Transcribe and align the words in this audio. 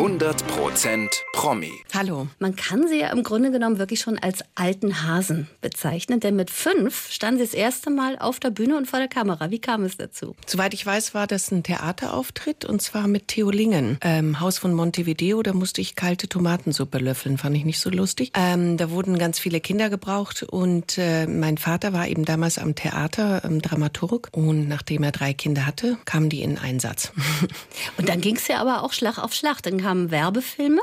100% 0.00 1.10
Promi. 1.34 1.72
Hallo. 1.92 2.26
Man 2.38 2.56
kann 2.56 2.88
sie 2.88 3.00
ja 3.00 3.08
im 3.12 3.22
Grunde 3.22 3.50
genommen 3.50 3.78
wirklich 3.78 4.00
schon 4.00 4.18
als 4.18 4.42
alten 4.54 5.06
Hasen 5.06 5.46
bezeichnen, 5.60 6.20
denn 6.20 6.36
mit 6.36 6.50
fünf 6.50 7.10
standen 7.10 7.40
sie 7.40 7.44
das 7.44 7.52
erste 7.52 7.90
Mal 7.90 8.18
auf 8.18 8.40
der 8.40 8.48
Bühne 8.48 8.78
und 8.78 8.86
vor 8.86 8.98
der 8.98 9.08
Kamera. 9.08 9.50
Wie 9.50 9.58
kam 9.58 9.84
es 9.84 9.98
dazu? 9.98 10.34
Soweit 10.46 10.72
ich 10.72 10.86
weiß, 10.86 11.12
war 11.12 11.26
das 11.26 11.50
ein 11.50 11.64
Theaterauftritt 11.64 12.64
und 12.64 12.80
zwar 12.80 13.08
mit 13.08 13.28
Theo 13.28 13.50
Lingen. 13.50 13.98
Ähm, 14.00 14.40
Haus 14.40 14.56
von 14.56 14.72
Montevideo, 14.72 15.42
da 15.42 15.52
musste 15.52 15.82
ich 15.82 15.96
kalte 15.96 16.28
Tomatensuppe 16.28 16.96
löffeln, 16.96 17.36
fand 17.36 17.54
ich 17.58 17.66
nicht 17.66 17.78
so 17.78 17.90
lustig. 17.90 18.32
Ähm, 18.34 18.78
da 18.78 18.90
wurden 18.90 19.18
ganz 19.18 19.38
viele 19.38 19.60
Kinder 19.60 19.90
gebraucht 19.90 20.44
und 20.44 20.96
äh, 20.96 21.26
mein 21.26 21.58
Vater 21.58 21.92
war 21.92 22.08
eben 22.08 22.24
damals 22.24 22.56
am 22.56 22.74
Theater, 22.74 23.42
ähm, 23.44 23.60
Dramaturg 23.60 24.30
und 24.32 24.66
nachdem 24.66 25.02
er 25.02 25.12
drei 25.12 25.34
Kinder 25.34 25.66
hatte, 25.66 25.98
kamen 26.06 26.30
die 26.30 26.40
in 26.40 26.56
Einsatz. 26.56 27.12
und 27.98 28.08
dann 28.08 28.22
ging 28.22 28.36
es 28.36 28.48
ja 28.48 28.62
aber 28.62 28.82
auch 28.82 28.94
Schlag 28.94 29.18
auf 29.18 29.34
Schlag. 29.34 29.60
Dann 29.62 29.89
kamen 29.90 30.12
Werbefilme? 30.12 30.80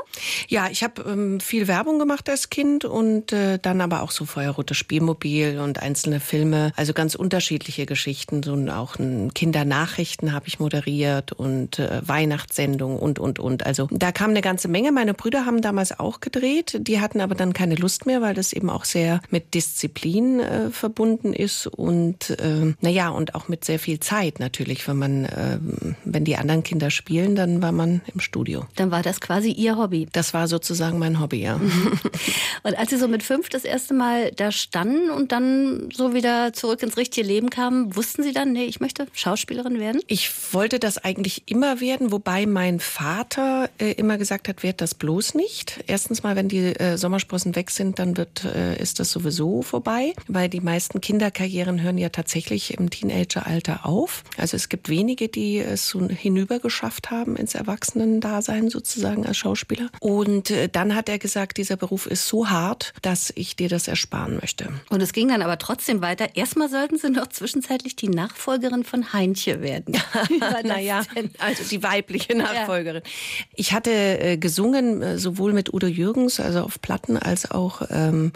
Ja, 0.48 0.68
ich 0.70 0.82
habe 0.82 1.02
ähm, 1.02 1.40
viel 1.40 1.66
Werbung 1.66 1.98
gemacht 1.98 2.28
als 2.28 2.50
Kind 2.50 2.84
und 2.84 3.32
äh, 3.32 3.58
dann 3.58 3.80
aber 3.80 4.02
auch 4.02 4.10
so 4.10 4.26
Feuerrotes 4.26 4.76
Spielmobil 4.76 5.60
und 5.60 5.80
einzelne 5.80 6.20
Filme, 6.20 6.72
also 6.76 6.92
ganz 6.92 7.14
unterschiedliche 7.14 7.86
Geschichten. 7.86 8.42
So 8.42 8.54
auch 8.70 8.96
Kindernachrichten 9.34 10.32
habe 10.32 10.46
ich 10.46 10.60
moderiert 10.60 11.32
und 11.32 11.78
äh, 11.78 12.06
Weihnachtssendungen 12.06 12.98
und, 12.98 13.18
und, 13.18 13.38
und. 13.38 13.64
Also 13.64 13.88
da 13.90 14.12
kam 14.12 14.30
eine 14.30 14.42
ganze 14.42 14.68
Menge. 14.68 14.92
Meine 14.92 15.14
Brüder 15.14 15.46
haben 15.46 15.62
damals 15.62 15.98
auch 15.98 16.20
gedreht. 16.20 16.76
Die 16.78 17.00
hatten 17.00 17.22
aber 17.22 17.34
dann 17.34 17.54
keine 17.54 17.76
Lust 17.76 18.04
mehr, 18.04 18.20
weil 18.20 18.34
das 18.34 18.52
eben 18.52 18.68
auch 18.68 18.84
sehr 18.84 19.22
mit 19.30 19.54
Disziplin 19.54 20.40
äh, 20.40 20.70
verbunden 20.70 21.32
ist 21.32 21.66
und 21.66 22.30
äh, 22.30 22.74
naja, 22.82 23.08
und 23.08 23.34
auch 23.34 23.48
mit 23.48 23.64
sehr 23.64 23.78
viel 23.78 24.00
Zeit 24.00 24.38
natürlich. 24.38 24.86
Wenn 24.86 24.98
man, 24.98 25.24
äh, 25.24 25.58
wenn 26.04 26.24
die 26.24 26.36
anderen 26.36 26.62
Kinder 26.62 26.90
spielen, 26.90 27.36
dann 27.36 27.62
war 27.62 27.72
man 27.72 28.02
im 28.12 28.20
Studio. 28.20 28.66
Dann 28.74 28.90
war 28.90 28.97
war 28.98 29.02
das 29.04 29.20
quasi 29.20 29.52
Ihr 29.52 29.76
Hobby? 29.76 30.08
Das 30.12 30.34
war 30.34 30.48
sozusagen 30.48 30.98
mein 30.98 31.20
Hobby, 31.20 31.40
ja. 31.40 31.54
Und 32.64 32.76
als 32.76 32.90
Sie 32.90 32.96
so 32.96 33.06
mit 33.06 33.22
fünf 33.22 33.48
das 33.48 33.64
erste 33.64 33.94
Mal 33.94 34.32
da 34.32 34.50
standen 34.50 35.10
und 35.10 35.30
dann 35.30 35.88
so 35.92 36.14
wieder 36.14 36.52
zurück 36.52 36.82
ins 36.82 36.96
richtige 36.96 37.24
Leben 37.24 37.48
kamen, 37.48 37.94
wussten 37.94 38.24
Sie 38.24 38.32
dann, 38.32 38.52
nee, 38.52 38.64
ich 38.64 38.80
möchte 38.80 39.06
Schauspielerin 39.12 39.78
werden? 39.78 40.00
Ich 40.08 40.32
wollte 40.52 40.80
das 40.80 40.98
eigentlich 40.98 41.44
immer 41.46 41.80
werden, 41.80 42.10
wobei 42.10 42.46
mein 42.46 42.80
Vater 42.80 43.70
äh, 43.78 43.92
immer 43.92 44.18
gesagt 44.18 44.48
hat, 44.48 44.64
werd 44.64 44.80
das 44.80 44.96
bloß 44.96 45.34
nicht. 45.34 45.84
Erstens 45.86 46.24
mal, 46.24 46.34
wenn 46.34 46.48
die 46.48 46.74
äh, 46.74 46.98
Sommersprossen 46.98 47.54
weg 47.54 47.70
sind, 47.70 48.00
dann 48.00 48.16
wird, 48.16 48.44
äh, 48.44 48.82
ist 48.82 48.98
das 48.98 49.12
sowieso 49.12 49.62
vorbei, 49.62 50.12
weil 50.26 50.48
die 50.48 50.60
meisten 50.60 51.00
Kinderkarrieren 51.00 51.82
hören 51.82 51.98
ja 51.98 52.08
tatsächlich 52.08 52.76
im 52.76 52.90
Teenageralter 52.90 53.86
auf. 53.86 54.24
Also 54.36 54.56
es 54.56 54.68
gibt 54.68 54.88
wenige, 54.88 55.28
die 55.28 55.58
es 55.58 55.88
so 55.88 56.08
hinübergeschafft 56.08 57.12
haben 57.12 57.36
ins 57.36 57.54
Erwachsenendasein 57.54 58.70
sozusagen 58.78 59.26
als 59.26 59.36
Schauspieler. 59.36 59.88
Und 60.00 60.50
äh, 60.50 60.68
dann 60.68 60.94
hat 60.94 61.08
er 61.08 61.18
gesagt, 61.18 61.56
dieser 61.56 61.76
Beruf 61.76 62.06
ist 62.06 62.28
so 62.28 62.48
hart, 62.48 62.92
dass 63.02 63.32
ich 63.34 63.56
dir 63.56 63.68
das 63.68 63.88
ersparen 63.88 64.36
möchte. 64.40 64.68
Und 64.90 65.00
es 65.00 65.12
ging 65.12 65.28
dann 65.28 65.42
aber 65.42 65.58
trotzdem 65.58 66.00
weiter. 66.00 66.36
Erstmal 66.36 66.68
sollten 66.68 66.96
Sie 66.96 67.10
noch 67.10 67.26
zwischenzeitlich 67.26 67.96
die 67.96 68.08
Nachfolgerin 68.08 68.84
von 68.84 69.12
Heinche 69.12 69.62
werden. 69.62 69.96
naja, 70.64 71.02
also 71.38 71.64
die 71.68 71.82
weibliche 71.82 72.36
Nachfolgerin. 72.36 73.02
Ja. 73.04 73.46
Ich 73.54 73.72
hatte 73.72 73.90
äh, 73.90 74.36
gesungen, 74.36 75.02
äh, 75.02 75.18
sowohl 75.18 75.52
mit 75.52 75.74
Udo 75.74 75.88
Jürgens, 75.88 76.38
also 76.38 76.60
auf 76.60 76.80
Platten, 76.80 77.16
als 77.16 77.50
auch 77.50 77.82
ähm, 77.90 78.32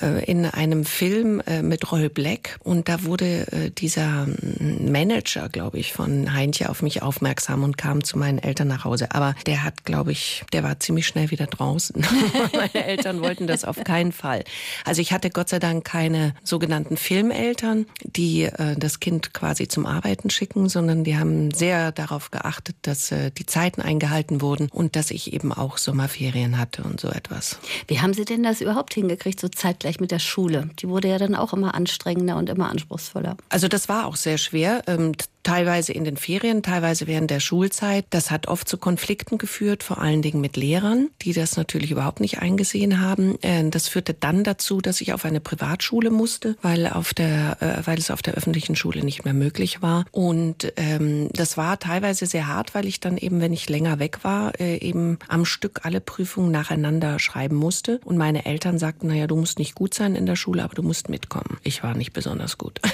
äh, 0.00 0.24
in 0.24 0.46
einem 0.46 0.86
Film 0.86 1.42
äh, 1.46 1.60
mit 1.62 1.92
Roll 1.92 2.08
Black. 2.08 2.58
Und 2.64 2.88
da 2.88 3.04
wurde 3.04 3.72
dieser 3.78 4.26
Manager, 4.58 5.48
glaube 5.48 5.78
ich, 5.78 5.92
von 5.92 6.32
Heinche 6.32 6.70
auf 6.70 6.80
mich 6.82 7.02
aufmerksam 7.02 7.62
und 7.62 7.76
kam 7.76 8.04
zu 8.04 8.18
meinen 8.18 8.38
Eltern 8.38 8.68
nach 8.68 8.84
Hause. 8.84 9.08
Aber 9.12 9.34
der 9.44 9.65
hat, 9.66 9.84
glaube 9.84 10.12
ich, 10.12 10.44
der 10.52 10.62
war 10.62 10.80
ziemlich 10.80 11.06
schnell 11.06 11.30
wieder 11.30 11.46
draußen. 11.46 12.04
Meine 12.54 12.86
Eltern 12.86 13.20
wollten 13.20 13.46
das 13.46 13.64
auf 13.64 13.82
keinen 13.84 14.12
Fall. 14.12 14.44
Also 14.84 15.02
ich 15.02 15.12
hatte 15.12 15.30
Gott 15.30 15.48
sei 15.48 15.58
Dank 15.58 15.84
keine 15.84 16.34
sogenannten 16.42 16.96
Filmeltern, 16.96 17.86
die 18.02 18.44
äh, 18.44 18.76
das 18.76 19.00
Kind 19.00 19.34
quasi 19.34 19.68
zum 19.68 19.84
Arbeiten 19.86 20.30
schicken, 20.30 20.68
sondern 20.68 21.04
die 21.04 21.18
haben 21.18 21.50
sehr 21.50 21.92
darauf 21.92 22.30
geachtet, 22.30 22.76
dass 22.82 23.12
äh, 23.12 23.30
die 23.30 23.46
Zeiten 23.46 23.82
eingehalten 23.82 24.40
wurden 24.40 24.68
und 24.70 24.96
dass 24.96 25.10
ich 25.10 25.32
eben 25.32 25.52
auch 25.52 25.78
Sommerferien 25.78 26.58
hatte 26.58 26.82
und 26.82 27.00
so 27.00 27.08
etwas. 27.08 27.58
Wie 27.88 28.00
haben 28.00 28.14
Sie 28.14 28.24
denn 28.24 28.42
das 28.42 28.60
überhaupt 28.60 28.94
hingekriegt, 28.94 29.40
so 29.40 29.48
zeitgleich 29.48 30.00
mit 30.00 30.10
der 30.10 30.18
Schule? 30.18 30.70
Die 30.78 30.88
wurde 30.88 31.08
ja 31.08 31.18
dann 31.18 31.34
auch 31.34 31.52
immer 31.52 31.74
anstrengender 31.74 32.36
und 32.36 32.48
immer 32.48 32.70
anspruchsvoller. 32.70 33.36
Also 33.48 33.68
das 33.68 33.88
war 33.88 34.06
auch 34.06 34.16
sehr 34.16 34.38
schwer. 34.38 34.82
Ähm, 34.86 35.12
teilweise 35.46 35.92
in 35.92 36.04
den 36.04 36.16
Ferien, 36.16 36.64
teilweise 36.64 37.06
während 37.06 37.30
der 37.30 37.38
Schulzeit. 37.38 38.04
Das 38.10 38.32
hat 38.32 38.48
oft 38.48 38.68
zu 38.68 38.78
Konflikten 38.78 39.38
geführt, 39.38 39.84
vor 39.84 40.00
allen 40.00 40.20
Dingen 40.20 40.40
mit 40.40 40.56
Lehrern, 40.56 41.08
die 41.22 41.32
das 41.32 41.56
natürlich 41.56 41.92
überhaupt 41.92 42.18
nicht 42.18 42.40
eingesehen 42.40 43.00
haben. 43.00 43.40
Äh, 43.42 43.70
das 43.70 43.86
führte 43.86 44.12
dann 44.12 44.42
dazu, 44.42 44.80
dass 44.80 45.00
ich 45.00 45.12
auf 45.12 45.24
eine 45.24 45.38
Privatschule 45.38 46.10
musste, 46.10 46.56
weil, 46.62 46.88
auf 46.88 47.14
der, 47.14 47.58
äh, 47.60 47.86
weil 47.86 47.96
es 47.96 48.10
auf 48.10 48.22
der 48.22 48.34
öffentlichen 48.34 48.74
Schule 48.74 49.04
nicht 49.04 49.24
mehr 49.24 49.34
möglich 49.34 49.82
war. 49.82 50.04
Und 50.10 50.72
ähm, 50.76 51.28
das 51.32 51.56
war 51.56 51.78
teilweise 51.78 52.26
sehr 52.26 52.48
hart, 52.48 52.74
weil 52.74 52.86
ich 52.86 52.98
dann 52.98 53.16
eben, 53.16 53.40
wenn 53.40 53.52
ich 53.52 53.68
länger 53.68 54.00
weg 54.00 54.24
war, 54.24 54.58
äh, 54.58 54.78
eben 54.78 55.20
am 55.28 55.44
Stück 55.44 55.80
alle 55.84 56.00
Prüfungen 56.00 56.50
nacheinander 56.50 57.20
schreiben 57.20 57.54
musste. 57.54 58.00
Und 58.04 58.16
meine 58.16 58.46
Eltern 58.46 58.80
sagten, 58.80 59.06
naja, 59.06 59.28
du 59.28 59.36
musst 59.36 59.60
nicht 59.60 59.76
gut 59.76 59.94
sein 59.94 60.16
in 60.16 60.26
der 60.26 60.36
Schule, 60.36 60.64
aber 60.64 60.74
du 60.74 60.82
musst 60.82 61.08
mitkommen. 61.08 61.58
Ich 61.62 61.84
war 61.84 61.94
nicht 61.94 62.12
besonders 62.12 62.58
gut. 62.58 62.80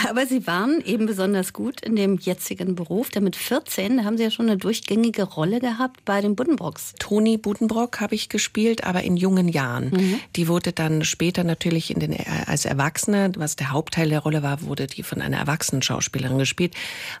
Aber 0.08 0.26
Sie 0.26 0.46
waren 0.46 0.80
eben 0.84 1.06
besonders 1.06 1.52
gut 1.52 1.80
in 1.80 1.96
dem 1.96 2.18
jetzigen 2.18 2.74
Beruf. 2.74 3.10
Denn 3.10 3.24
mit 3.24 3.36
14 3.36 4.00
da 4.00 4.04
haben 4.04 4.16
Sie 4.16 4.24
ja 4.24 4.30
schon 4.30 4.46
eine 4.46 4.56
durchgängige 4.56 5.22
Rolle 5.24 5.60
gehabt 5.60 6.04
bei 6.04 6.20
den 6.20 6.36
Buddenbrocks. 6.36 6.94
Toni 6.98 7.36
Buddenbrock 7.36 8.00
habe 8.00 8.14
ich 8.14 8.28
gespielt, 8.28 8.84
aber 8.84 9.02
in 9.02 9.16
jungen 9.16 9.48
Jahren. 9.48 9.90
Mhm. 9.90 10.20
Die 10.36 10.48
wurde 10.48 10.72
dann 10.72 11.04
später 11.04 11.44
natürlich 11.44 11.90
in 11.90 12.00
den, 12.00 12.16
als 12.46 12.64
Erwachsene, 12.64 13.32
was 13.36 13.56
der 13.56 13.70
Hauptteil 13.70 14.08
der 14.08 14.20
Rolle 14.20 14.42
war, 14.42 14.62
wurde 14.62 14.86
die 14.86 15.02
von 15.02 15.20
einer 15.20 15.38
erwachsenen 15.38 15.82
Schauspielerin 15.82 16.38
gespielt. 16.38 16.74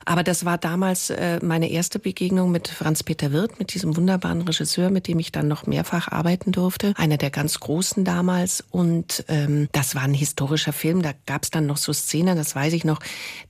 Aber 0.04 0.22
das 0.22 0.44
war 0.44 0.58
damals 0.58 1.10
äh, 1.10 1.38
meine 1.42 1.70
erste 1.70 1.98
Begegnung 1.98 2.50
mit 2.50 2.68
Franz-Peter 2.68 3.32
Wirth, 3.32 3.58
mit 3.58 3.74
diesem 3.74 3.96
wunderbaren 3.96 4.42
Regisseur, 4.42 4.90
mit 4.90 5.08
dem 5.08 5.18
ich 5.18 5.32
dann 5.32 5.48
noch 5.48 5.66
mehrfach 5.66 6.08
arbeiten 6.08 6.52
durfte. 6.52 6.94
Einer 6.96 7.16
der 7.16 7.30
ganz 7.30 7.60
Großen 7.60 8.04
damals. 8.04 8.64
Und 8.70 9.24
ähm, 9.28 9.68
das 9.72 9.94
war 9.94 10.02
ein 10.02 10.14
historischer 10.14 10.72
Film. 10.72 11.02
Da 11.02 11.12
gab 11.26 11.44
es 11.44 11.50
dann 11.50 11.66
noch 11.66 11.76
so 11.76 11.92
Szenen, 11.92 12.36
das 12.36 12.54
weiß 12.54 12.69
ich 12.72 12.84
noch, 12.84 13.00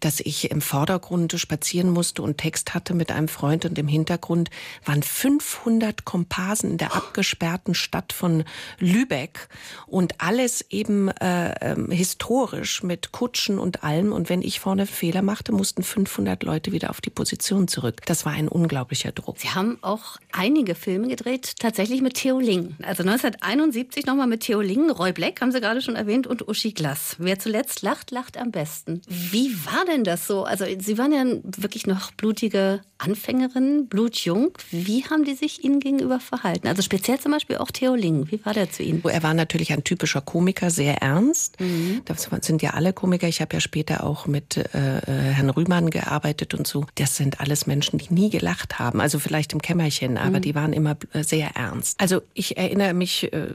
dass 0.00 0.20
ich 0.20 0.50
im 0.50 0.60
Vordergrund 0.60 1.32
spazieren 1.38 1.90
musste 1.90 2.22
und 2.22 2.38
Text 2.38 2.74
hatte 2.74 2.94
mit 2.94 3.10
einem 3.10 3.28
Freund 3.28 3.64
und 3.64 3.78
im 3.78 3.88
Hintergrund 3.88 4.50
waren 4.84 5.02
500 5.02 6.04
Komparsen 6.04 6.72
in 6.72 6.78
der 6.78 6.94
abgesperrten 6.94 7.74
Stadt 7.74 8.12
von 8.12 8.44
Lübeck 8.78 9.48
und 9.86 10.20
alles 10.20 10.64
eben 10.70 11.08
äh, 11.08 11.54
ähm, 11.60 11.90
historisch 11.90 12.82
mit 12.82 13.12
Kutschen 13.12 13.58
und 13.58 13.84
allem. 13.84 14.12
Und 14.12 14.28
wenn 14.28 14.42
ich 14.42 14.60
vorne 14.60 14.86
Fehler 14.86 15.22
machte, 15.22 15.52
mussten 15.52 15.82
500 15.82 16.42
Leute 16.42 16.72
wieder 16.72 16.90
auf 16.90 17.00
die 17.00 17.10
Position 17.10 17.68
zurück. 17.68 18.00
Das 18.06 18.24
war 18.24 18.32
ein 18.32 18.48
unglaublicher 18.48 19.12
Druck. 19.12 19.38
Sie 19.38 19.50
haben 19.50 19.78
auch 19.82 20.16
einige 20.32 20.74
Filme 20.74 21.08
gedreht, 21.08 21.54
tatsächlich 21.58 22.02
mit 22.02 22.14
Theo 22.14 22.38
Ling. 22.38 22.76
Also 22.82 23.02
1971 23.02 24.06
nochmal 24.06 24.26
mit 24.26 24.40
Theo 24.40 24.60
Ling, 24.60 24.90
Roy 24.90 25.12
Black 25.12 25.40
haben 25.40 25.52
Sie 25.52 25.60
gerade 25.60 25.82
schon 25.82 25.96
erwähnt 25.96 26.26
und 26.26 26.46
Uschi 26.48 26.72
Glass. 26.72 27.16
Wer 27.18 27.38
zuletzt 27.38 27.82
lacht, 27.82 28.10
lacht 28.10 28.36
am 28.38 28.50
besten. 28.50 29.02
Wie 29.12 29.52
war 29.66 29.84
denn 29.86 30.04
das 30.04 30.28
so? 30.28 30.44
Also 30.44 30.64
Sie 30.78 30.96
waren 30.96 31.12
ja 31.12 31.24
wirklich 31.42 31.88
noch 31.88 32.12
blutige 32.12 32.80
Anfängerin, 32.98 33.88
blutjung. 33.88 34.52
Wie 34.70 35.04
haben 35.04 35.24
die 35.24 35.34
sich 35.34 35.64
Ihnen 35.64 35.80
gegenüber 35.80 36.20
verhalten? 36.20 36.68
Also 36.68 36.82
speziell 36.82 37.18
zum 37.18 37.32
Beispiel 37.32 37.56
auch 37.56 37.72
Theo 37.72 37.96
Ling. 37.96 38.30
Wie 38.30 38.44
war 38.44 38.54
der 38.54 38.70
zu 38.70 38.84
Ihnen? 38.84 39.02
Er 39.04 39.22
war 39.24 39.34
natürlich 39.34 39.72
ein 39.72 39.82
typischer 39.82 40.20
Komiker, 40.20 40.70
sehr 40.70 41.02
ernst. 41.02 41.60
Mhm. 41.60 42.02
Das 42.04 42.28
sind 42.42 42.62
ja 42.62 42.70
alle 42.74 42.92
Komiker. 42.92 43.26
Ich 43.26 43.40
habe 43.40 43.52
ja 43.54 43.60
später 43.60 44.04
auch 44.04 44.28
mit 44.28 44.56
äh, 44.56 44.98
äh, 44.98 45.02
Herrn 45.06 45.50
Rühmann 45.50 45.90
gearbeitet 45.90 46.54
und 46.54 46.68
so. 46.68 46.86
Das 46.94 47.16
sind 47.16 47.40
alles 47.40 47.66
Menschen, 47.66 47.98
die 47.98 48.14
nie 48.14 48.30
gelacht 48.30 48.78
haben. 48.78 49.00
Also 49.00 49.18
vielleicht 49.18 49.52
im 49.54 49.60
Kämmerchen, 49.60 50.18
aber 50.18 50.38
mhm. 50.38 50.42
die 50.42 50.54
waren 50.54 50.72
immer 50.72 50.96
äh, 51.12 51.24
sehr 51.24 51.56
ernst. 51.56 51.98
Also 52.00 52.22
ich 52.34 52.58
erinnere 52.58 52.94
mich 52.94 53.32
äh, 53.32 53.48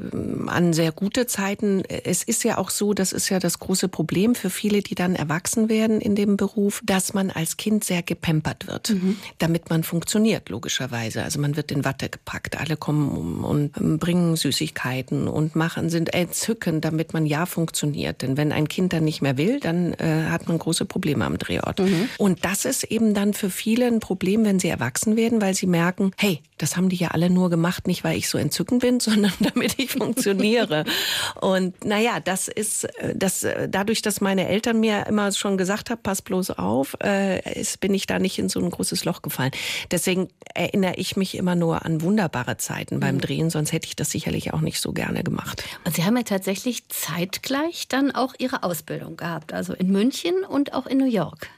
an 0.48 0.74
sehr 0.74 0.92
gute 0.92 1.28
Zeiten. 1.28 1.84
Es 1.86 2.24
ist 2.24 2.44
ja 2.44 2.58
auch 2.58 2.72
so, 2.72 2.94
das 2.94 3.14
ist 3.14 3.30
ja 3.30 3.40
das 3.40 3.60
große 3.60 3.88
Problem 3.88 4.36
für 4.36 4.50
viele, 4.50 4.82
die 4.82 4.96
dann 4.96 5.16
erwachsen 5.16 5.45
werden 5.70 6.02
in 6.02 6.16
dem 6.16 6.38
Beruf, 6.38 6.82
dass 6.86 7.14
man 7.14 7.32
als 7.32 7.58
Kind 7.58 7.84
sehr 7.84 8.02
gepempert 8.02 8.68
wird. 8.68 8.90
Mhm 8.90 9.18
damit 9.46 9.70
man 9.70 9.84
funktioniert, 9.84 10.50
logischerweise. 10.50 11.24
Also 11.24 11.40
man 11.40 11.56
wird 11.56 11.72
in 11.72 11.86
Watte 11.86 12.10
gepackt, 12.10 12.60
alle 12.60 12.78
kommen 12.78 13.44
und 13.44 14.00
bringen 14.00 14.36
Süßigkeiten 14.36 15.28
und 15.28 15.56
machen, 15.56 15.90
sind 15.90 16.14
entzückend, 16.14 16.86
damit 16.86 17.14
man 17.14 17.26
ja 17.26 17.46
funktioniert. 17.46 18.22
Denn 18.22 18.38
wenn 18.38 18.52
ein 18.52 18.68
Kind 18.68 18.94
dann 18.94 19.04
nicht 19.04 19.22
mehr 19.22 19.38
will, 19.38 19.60
dann 19.60 19.94
äh, 19.94 20.26
hat 20.30 20.48
man 20.48 20.58
große 20.58 20.86
Probleme 20.86 21.26
am 21.26 21.38
Drehort. 21.38 21.80
Mhm. 21.80 22.10
Und 22.18 22.46
das 22.46 22.66
ist 22.66 22.86
eben 22.86 23.14
dann 23.14 23.34
für 23.34 23.50
viele 23.50 23.88
ein 23.88 24.00
Problem, 24.00 24.46
wenn 24.46 24.60
sie 24.60 24.70
erwachsen 24.70 25.16
werden, 25.16 25.42
weil 25.42 25.54
sie 25.54 25.68
merken, 25.68 26.12
hey, 26.18 26.42
das 26.58 26.78
haben 26.78 26.90
die 26.90 26.96
ja 26.96 27.10
alle 27.10 27.30
nur 27.30 27.50
gemacht, 27.50 27.86
nicht 27.86 28.04
weil 28.04 28.18
ich 28.18 28.30
so 28.30 28.38
entzückend 28.38 28.82
bin, 28.82 29.00
sondern 29.00 29.34
damit 29.40 29.78
ich 29.78 29.92
funktioniere. 29.92 30.86
und 31.42 31.86
naja, 31.86 32.20
das 32.20 32.48
ist, 32.48 32.86
äh, 32.86 33.14
das, 33.16 33.44
äh, 33.44 33.68
dadurch, 33.70 34.02
dass 34.02 34.22
meine 34.22 34.48
Eltern 34.48 34.80
mir 34.80 35.06
immer 35.08 35.32
immer 35.36 35.40
schon 35.40 35.58
gesagt 35.58 35.90
habe, 35.90 36.02
pass 36.02 36.22
bloß 36.22 36.52
auf, 36.52 36.96
äh, 37.04 37.60
ist, 37.60 37.80
bin 37.80 37.94
ich 37.94 38.08
da 38.08 38.20
nicht 38.20 38.40
in 38.40 38.50
so 38.50 38.60
ein 38.60 38.70
großes 38.70 39.06
Loch 39.06 39.22
gefallen. 39.22 39.52
Deswegen 39.92 40.30
erinnere 40.54 40.96
ich 40.96 41.16
mich 41.16 41.36
immer 41.36 41.56
nur 41.56 41.86
an 41.86 42.02
wunderbare 42.02 42.58
Zeiten 42.58 43.00
beim 43.00 43.16
mhm. 43.16 43.22
Drehen, 43.22 43.50
sonst 43.50 43.72
hätte 43.72 43.88
ich 43.88 43.96
das 43.96 44.12
sicherlich 44.12 44.54
auch 44.54 44.62
nicht 44.62 44.80
so 44.82 44.94
gerne 44.94 45.24
gemacht. 45.24 45.64
Und 45.84 45.96
Sie 45.96 46.04
haben 46.04 46.18
ja 46.18 46.24
tatsächlich 46.24 46.88
zeitgleich 46.90 47.88
dann 47.88 48.12
auch 48.12 48.34
Ihre 48.38 48.64
Ausbildung 48.64 49.18
gehabt, 49.18 49.54
also 49.54 49.74
in 49.74 49.92
München 49.92 50.44
und 50.48 50.74
auch 50.74 50.86
in 50.86 50.98
New 50.98 51.10
York. 51.10 51.50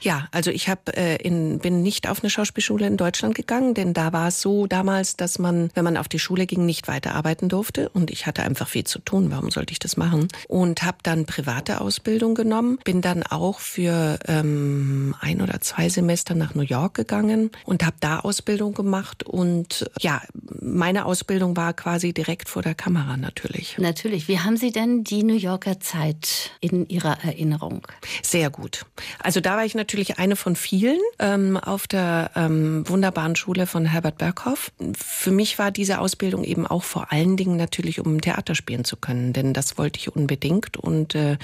Ja, 0.00 0.28
also 0.30 0.50
ich 0.50 0.68
hab, 0.68 0.96
äh, 0.96 1.16
in, 1.16 1.58
bin 1.58 1.82
nicht 1.82 2.08
auf 2.08 2.22
eine 2.22 2.30
Schauspielschule 2.30 2.86
in 2.86 2.96
Deutschland 2.96 3.34
gegangen, 3.34 3.74
denn 3.74 3.94
da 3.94 4.12
war 4.12 4.28
es 4.28 4.40
so 4.40 4.66
damals, 4.66 5.16
dass 5.16 5.38
man, 5.38 5.70
wenn 5.74 5.84
man 5.84 5.96
auf 5.96 6.08
die 6.08 6.18
Schule 6.18 6.46
ging, 6.46 6.66
nicht 6.66 6.88
weiterarbeiten 6.88 7.48
durfte. 7.48 7.88
Und 7.90 8.10
ich 8.10 8.26
hatte 8.26 8.42
einfach 8.42 8.68
viel 8.68 8.84
zu 8.84 8.98
tun. 8.98 9.30
Warum 9.30 9.50
sollte 9.50 9.72
ich 9.72 9.78
das 9.78 9.96
machen? 9.96 10.28
Und 10.48 10.82
habe 10.82 10.98
dann 11.02 11.26
private 11.26 11.80
Ausbildung 11.80 12.34
genommen. 12.34 12.78
Bin 12.84 13.00
dann 13.00 13.22
auch 13.22 13.60
für 13.60 14.18
ähm, 14.26 15.14
ein 15.20 15.40
oder 15.40 15.60
zwei 15.60 15.88
Semester 15.88 16.34
nach 16.34 16.54
New 16.54 16.62
York 16.62 16.94
gegangen 16.94 17.50
und 17.64 17.84
habe 17.84 17.96
da 18.00 18.20
Ausbildung 18.20 18.74
gemacht. 18.74 19.22
Und 19.22 19.90
ja, 20.00 20.22
meine 20.60 21.06
Ausbildung 21.06 21.56
war 21.56 21.72
quasi 21.72 22.12
direkt 22.12 22.48
vor 22.48 22.62
der 22.62 22.74
Kamera 22.74 23.16
natürlich. 23.16 23.78
Natürlich. 23.78 24.28
Wie 24.28 24.38
haben 24.38 24.56
Sie 24.56 24.72
denn 24.72 25.04
die 25.04 25.22
New 25.22 25.36
Yorker 25.36 25.80
Zeit 25.80 26.50
in 26.60 26.88
Ihrer 26.88 27.18
Erinnerung? 27.24 27.86
Sehr 28.22 28.50
gut. 28.50 28.84
Also 29.22 29.40
da 29.40 29.61
war 29.62 29.66
ich 29.66 29.76
natürlich 29.76 30.18
eine 30.18 30.34
von 30.34 30.56
vielen 30.56 30.98
ähm, 31.20 31.56
auf 31.56 31.86
der 31.86 32.32
ähm, 32.34 32.82
wunderbaren 32.88 33.36
Schule 33.36 33.68
von 33.68 33.86
Herbert 33.86 34.18
Berghoff. 34.18 34.72
Für 34.92 35.30
mich 35.30 35.56
war 35.56 35.70
diese 35.70 36.00
Ausbildung 36.00 36.42
eben 36.42 36.66
auch 36.66 36.82
vor 36.82 37.12
allen 37.12 37.36
Dingen 37.36 37.58
natürlich, 37.58 38.00
um 38.00 38.20
Theater 38.20 38.56
spielen 38.56 38.84
zu 38.84 38.96
können, 38.96 39.32
denn 39.32 39.52
das 39.52 39.78
wollte 39.78 40.00
ich 40.00 40.16
unbedingt 40.16 40.78
und 40.78 41.14
äh, 41.14 41.38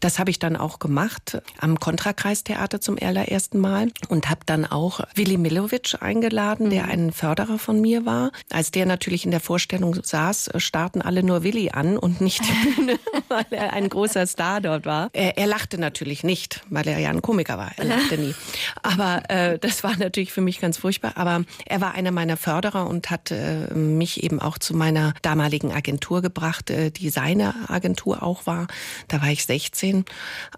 das 0.00 0.18
habe 0.18 0.28
ich 0.28 0.38
dann 0.38 0.56
auch 0.56 0.80
gemacht 0.80 1.40
am 1.60 1.80
Kontrakreistheater 1.80 2.82
zum 2.82 2.98
allerersten 3.00 3.58
Mal 3.58 3.88
und 4.10 4.28
habe 4.28 4.40
dann 4.44 4.66
auch 4.66 5.00
Willi 5.14 5.38
Milovic 5.38 5.96
eingeladen, 5.98 6.68
der 6.68 6.82
mhm. 6.82 6.90
ein 6.90 7.12
Förderer 7.12 7.58
von 7.58 7.80
mir 7.80 8.04
war. 8.04 8.32
Als 8.50 8.70
der 8.70 8.84
natürlich 8.84 9.24
in 9.24 9.30
der 9.30 9.40
Vorstellung 9.40 9.96
saß, 10.02 10.50
starten 10.56 11.00
alle 11.00 11.22
nur 11.22 11.42
Willi 11.42 11.70
an 11.70 11.96
und 11.96 12.20
nicht 12.20 12.42
die 12.42 12.52
Bühne, 12.76 12.98
weil 13.28 13.46
er 13.50 13.72
ein 13.72 13.88
großer 13.88 14.26
Star 14.26 14.60
dort 14.60 14.84
war. 14.84 15.08
Er, 15.14 15.38
er 15.38 15.46
lachte 15.46 15.78
natürlich 15.78 16.22
nicht, 16.22 16.60
weil 16.68 16.86
er 16.86 16.98
ja 16.98 17.08
ein 17.08 17.22
Komiker 17.22 17.56
war 17.56 17.61
war. 17.62 17.72
Er 17.76 17.84
lachte 17.84 18.18
nie. 18.18 18.34
Aber 18.82 19.22
äh, 19.28 19.58
das 19.58 19.84
war 19.84 19.96
natürlich 19.96 20.32
für 20.32 20.40
mich 20.40 20.60
ganz 20.60 20.76
furchtbar. 20.76 21.12
Aber 21.16 21.44
er 21.66 21.80
war 21.80 21.94
einer 21.94 22.10
meiner 22.10 22.36
Förderer 22.36 22.86
und 22.86 23.10
hat 23.10 23.30
äh, 23.30 23.72
mich 23.74 24.22
eben 24.22 24.40
auch 24.40 24.58
zu 24.58 24.74
meiner 24.74 25.14
damaligen 25.22 25.72
Agentur 25.72 26.22
gebracht, 26.22 26.70
äh, 26.70 26.90
die 26.90 27.10
seine 27.10 27.54
Agentur 27.68 28.22
auch 28.22 28.46
war. 28.46 28.66
Da 29.08 29.22
war 29.22 29.28
ich 29.28 29.44
16. 29.44 30.04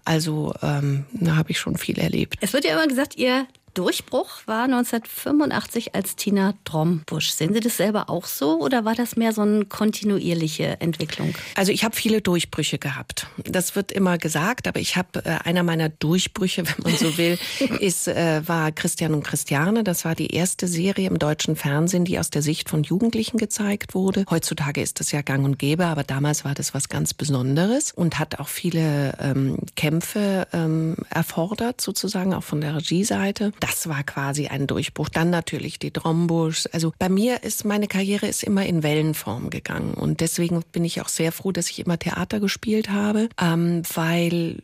Also 0.03 0.53
ähm, 0.61 1.05
da 1.13 1.35
habe 1.35 1.51
ich 1.51 1.59
schon 1.59 1.77
viel 1.77 1.99
erlebt. 1.99 2.37
Es 2.41 2.53
wird 2.53 2.65
ja 2.65 2.73
immer 2.73 2.87
gesagt, 2.87 3.15
ihr 3.15 3.47
Durchbruch 3.75 4.29
war 4.45 4.63
1985 4.63 5.95
als 5.95 6.15
Tina 6.15 6.53
Trombusch. 6.63 7.31
Sehen 7.31 7.53
Sie 7.53 7.59
das 7.59 7.75
selber 7.75 8.09
auch 8.09 8.25
so 8.25 8.61
oder 8.61 8.85
war 8.85 8.95
das 8.95 9.17
mehr 9.17 9.33
so 9.33 9.41
eine 9.41 9.65
kontinuierliche 9.65 10.79
Entwicklung? 10.79 11.35
Also 11.55 11.73
ich 11.73 11.83
habe 11.83 11.93
viele 11.93 12.21
Durchbrüche 12.21 12.79
gehabt. 12.79 13.27
Das 13.43 13.75
wird 13.75 13.91
immer 13.91 14.17
gesagt, 14.17 14.69
aber 14.69 14.79
ich 14.79 14.95
habe 14.95 15.25
äh, 15.25 15.39
einer 15.43 15.63
meiner 15.63 15.89
Durchbrüche, 15.89 16.63
wenn 16.67 16.91
man 16.91 16.97
so 16.97 17.17
will, 17.17 17.37
ist 17.81 18.07
äh, 18.07 18.47
war 18.47 18.71
Christian 18.71 19.13
und 19.13 19.23
Christiane. 19.23 19.83
Das 19.83 20.05
war 20.05 20.15
die 20.15 20.33
erste 20.33 20.67
Serie 20.67 21.09
im 21.09 21.19
deutschen 21.19 21.57
Fernsehen, 21.57 22.05
die 22.05 22.17
aus 22.17 22.29
der 22.29 22.41
Sicht 22.41 22.69
von 22.69 22.83
Jugendlichen 22.83 23.37
gezeigt 23.37 23.93
wurde. 23.93 24.23
Heutzutage 24.29 24.81
ist 24.81 25.01
das 25.01 25.11
ja 25.11 25.21
Gang 25.21 25.43
und 25.43 25.59
Gäbe, 25.59 25.85
aber 25.85 26.03
damals 26.03 26.45
war 26.45 26.55
das 26.55 26.73
was 26.73 26.87
ganz 26.87 27.13
Besonderes 27.13 27.91
und 27.91 28.19
hat 28.19 28.39
auch 28.39 28.47
viele 28.47 29.17
ähm, 29.19 29.57
Kämpfe 29.75 30.47
ähm, 30.53 30.95
erfordert, 31.09 31.81
sozusagen 31.81 32.33
auch 32.33 32.43
von 32.43 32.61
der 32.61 32.77
Regieseite 32.77 33.51
das 33.65 33.89
war 33.89 34.03
quasi 34.03 34.47
ein 34.47 34.67
Durchbruch. 34.67 35.09
Dann 35.09 35.31
natürlich 35.31 35.79
die 35.79 35.91
Drombusch. 35.91 36.65
Also 36.71 36.93
bei 36.99 37.09
mir 37.09 37.43
ist 37.43 37.65
meine 37.65 37.87
Karriere 37.87 38.27
ist 38.27 38.43
immer 38.43 38.63
in 38.65 38.83
Wellenform 38.83 39.49
gegangen 39.49 39.95
und 39.95 40.19
deswegen 40.19 40.63
bin 40.71 40.85
ich 40.85 41.01
auch 41.01 41.07
sehr 41.07 41.31
froh, 41.31 41.51
dass 41.51 41.71
ich 41.71 41.79
immer 41.79 41.97
Theater 41.97 42.39
gespielt 42.39 42.91
habe, 42.91 43.27
ähm, 43.41 43.81
weil 43.95 44.61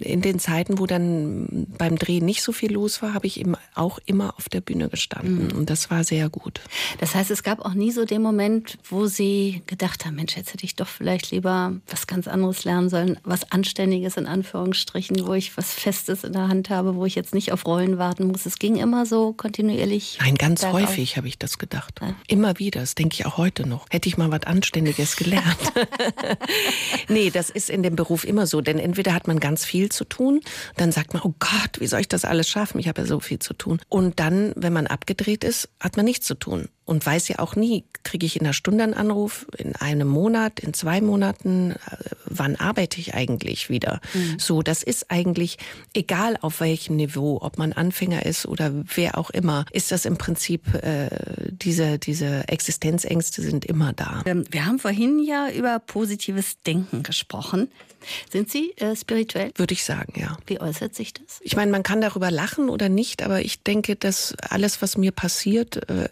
in 0.00 0.22
den 0.22 0.40
Zeiten, 0.40 0.80
wo 0.80 0.86
dann 0.86 1.68
beim 1.78 1.96
Drehen 1.96 2.24
nicht 2.24 2.42
so 2.42 2.50
viel 2.50 2.72
los 2.72 3.00
war, 3.00 3.14
habe 3.14 3.28
ich 3.28 3.38
eben 3.38 3.54
auch 3.74 4.00
immer 4.06 4.34
auf 4.36 4.48
der 4.48 4.60
Bühne 4.60 4.88
gestanden 4.88 5.48
mhm. 5.48 5.58
und 5.58 5.70
das 5.70 5.90
war 5.90 6.02
sehr 6.02 6.28
gut. 6.28 6.60
Das 6.98 7.14
heißt, 7.14 7.30
es 7.30 7.44
gab 7.44 7.60
auch 7.60 7.74
nie 7.74 7.92
so 7.92 8.04
den 8.04 8.22
Moment, 8.22 8.78
wo 8.88 9.06
Sie 9.06 9.62
gedacht 9.66 10.04
haben, 10.04 10.16
Mensch, 10.16 10.36
jetzt 10.36 10.52
hätte 10.52 10.64
ich 10.64 10.74
doch 10.74 10.88
vielleicht 10.88 11.30
lieber 11.30 11.74
was 11.88 12.08
ganz 12.08 12.26
anderes 12.26 12.64
lernen 12.64 12.88
sollen, 12.88 13.18
was 13.22 13.52
Anständiges 13.52 14.16
in 14.16 14.26
Anführungsstrichen, 14.26 15.26
wo 15.26 15.34
ich 15.34 15.56
was 15.56 15.72
Festes 15.72 16.24
in 16.24 16.32
der 16.32 16.48
Hand 16.48 16.70
habe, 16.70 16.96
wo 16.96 17.06
ich 17.06 17.14
jetzt 17.14 17.34
nicht 17.34 17.52
auf 17.52 17.66
Rollen 17.66 17.98
warten 17.98 18.26
muss. 18.26 18.31
Es 18.34 18.58
ging 18.58 18.76
immer 18.76 19.06
so 19.06 19.32
kontinuierlich. 19.32 20.18
Nein, 20.20 20.36
ganz 20.36 20.64
häufig 20.64 21.16
habe 21.16 21.28
ich 21.28 21.38
das 21.38 21.58
gedacht. 21.58 22.00
Ja. 22.00 22.14
Immer 22.28 22.58
wieder. 22.58 22.80
Das 22.80 22.94
denke 22.94 23.14
ich 23.14 23.26
auch 23.26 23.36
heute 23.36 23.66
noch. 23.66 23.86
Hätte 23.90 24.08
ich 24.08 24.16
mal 24.16 24.30
was 24.30 24.42
Anständiges 24.44 25.16
gelernt. 25.16 25.72
nee, 27.08 27.30
das 27.30 27.50
ist 27.50 27.70
in 27.70 27.82
dem 27.82 27.96
Beruf 27.96 28.24
immer 28.24 28.46
so. 28.46 28.60
Denn 28.60 28.78
entweder 28.78 29.14
hat 29.14 29.26
man 29.26 29.40
ganz 29.40 29.64
viel 29.64 29.90
zu 29.90 30.04
tun, 30.04 30.40
dann 30.76 30.92
sagt 30.92 31.14
man, 31.14 31.22
oh 31.22 31.34
Gott, 31.38 31.80
wie 31.80 31.86
soll 31.86 32.00
ich 32.00 32.08
das 32.08 32.24
alles 32.24 32.48
schaffen? 32.48 32.78
Ich 32.78 32.88
habe 32.88 33.02
ja 33.02 33.06
so 33.06 33.20
viel 33.20 33.38
zu 33.38 33.54
tun. 33.54 33.80
Und 33.88 34.20
dann, 34.20 34.52
wenn 34.56 34.72
man 34.72 34.86
abgedreht 34.86 35.44
ist, 35.44 35.68
hat 35.80 35.96
man 35.96 36.04
nichts 36.04 36.26
zu 36.26 36.34
tun 36.34 36.68
und 36.84 37.04
weiß 37.04 37.28
ja 37.28 37.38
auch 37.38 37.56
nie, 37.56 37.84
kriege 38.02 38.26
ich 38.26 38.36
in 38.36 38.42
einer 38.42 38.52
Stunde 38.52 38.84
einen 38.84 38.94
Anruf, 38.94 39.46
in 39.56 39.76
einem 39.76 40.08
Monat, 40.08 40.60
in 40.60 40.74
zwei 40.74 41.00
Monaten, 41.00 41.72
äh, 41.72 41.76
wann 42.24 42.56
arbeite 42.56 43.00
ich 43.00 43.14
eigentlich 43.14 43.68
wieder? 43.70 44.00
Mhm. 44.14 44.38
So, 44.38 44.62
das 44.62 44.82
ist 44.82 45.10
eigentlich 45.10 45.58
egal 45.94 46.36
auf 46.40 46.60
welchem 46.60 46.96
Niveau, 46.96 47.38
ob 47.40 47.58
man 47.58 47.72
Anfänger 47.72 48.26
ist 48.26 48.46
oder 48.46 48.72
wer 48.94 49.18
auch 49.18 49.30
immer, 49.30 49.64
ist 49.70 49.92
das 49.92 50.04
im 50.04 50.18
Prinzip 50.18 50.74
äh, 50.74 51.08
diese 51.50 51.98
diese 51.98 52.48
Existenzängste 52.48 53.42
sind 53.42 53.64
immer 53.64 53.92
da. 53.92 54.22
Ähm, 54.26 54.44
wir 54.50 54.66
haben 54.66 54.78
vorhin 54.78 55.22
ja 55.24 55.48
über 55.50 55.78
positives 55.78 56.60
Denken 56.62 57.02
gesprochen. 57.02 57.68
Sind 58.30 58.50
Sie 58.50 58.72
äh, 58.76 58.96
spirituell? 58.96 59.52
Würde 59.56 59.74
ich 59.74 59.84
sagen, 59.84 60.14
ja. 60.18 60.36
Wie 60.46 60.60
äußert 60.60 60.94
sich 60.94 61.14
das? 61.14 61.40
Ich 61.42 61.56
meine, 61.56 61.70
man 61.70 61.82
kann 61.82 62.00
darüber 62.00 62.30
lachen 62.30 62.68
oder 62.68 62.88
nicht, 62.88 63.22
aber 63.22 63.42
ich 63.42 63.62
denke, 63.62 63.96
dass 63.96 64.34
alles, 64.48 64.82
was 64.82 64.96
mir 64.96 65.12
passiert, 65.12 65.88
äh, 65.88 66.08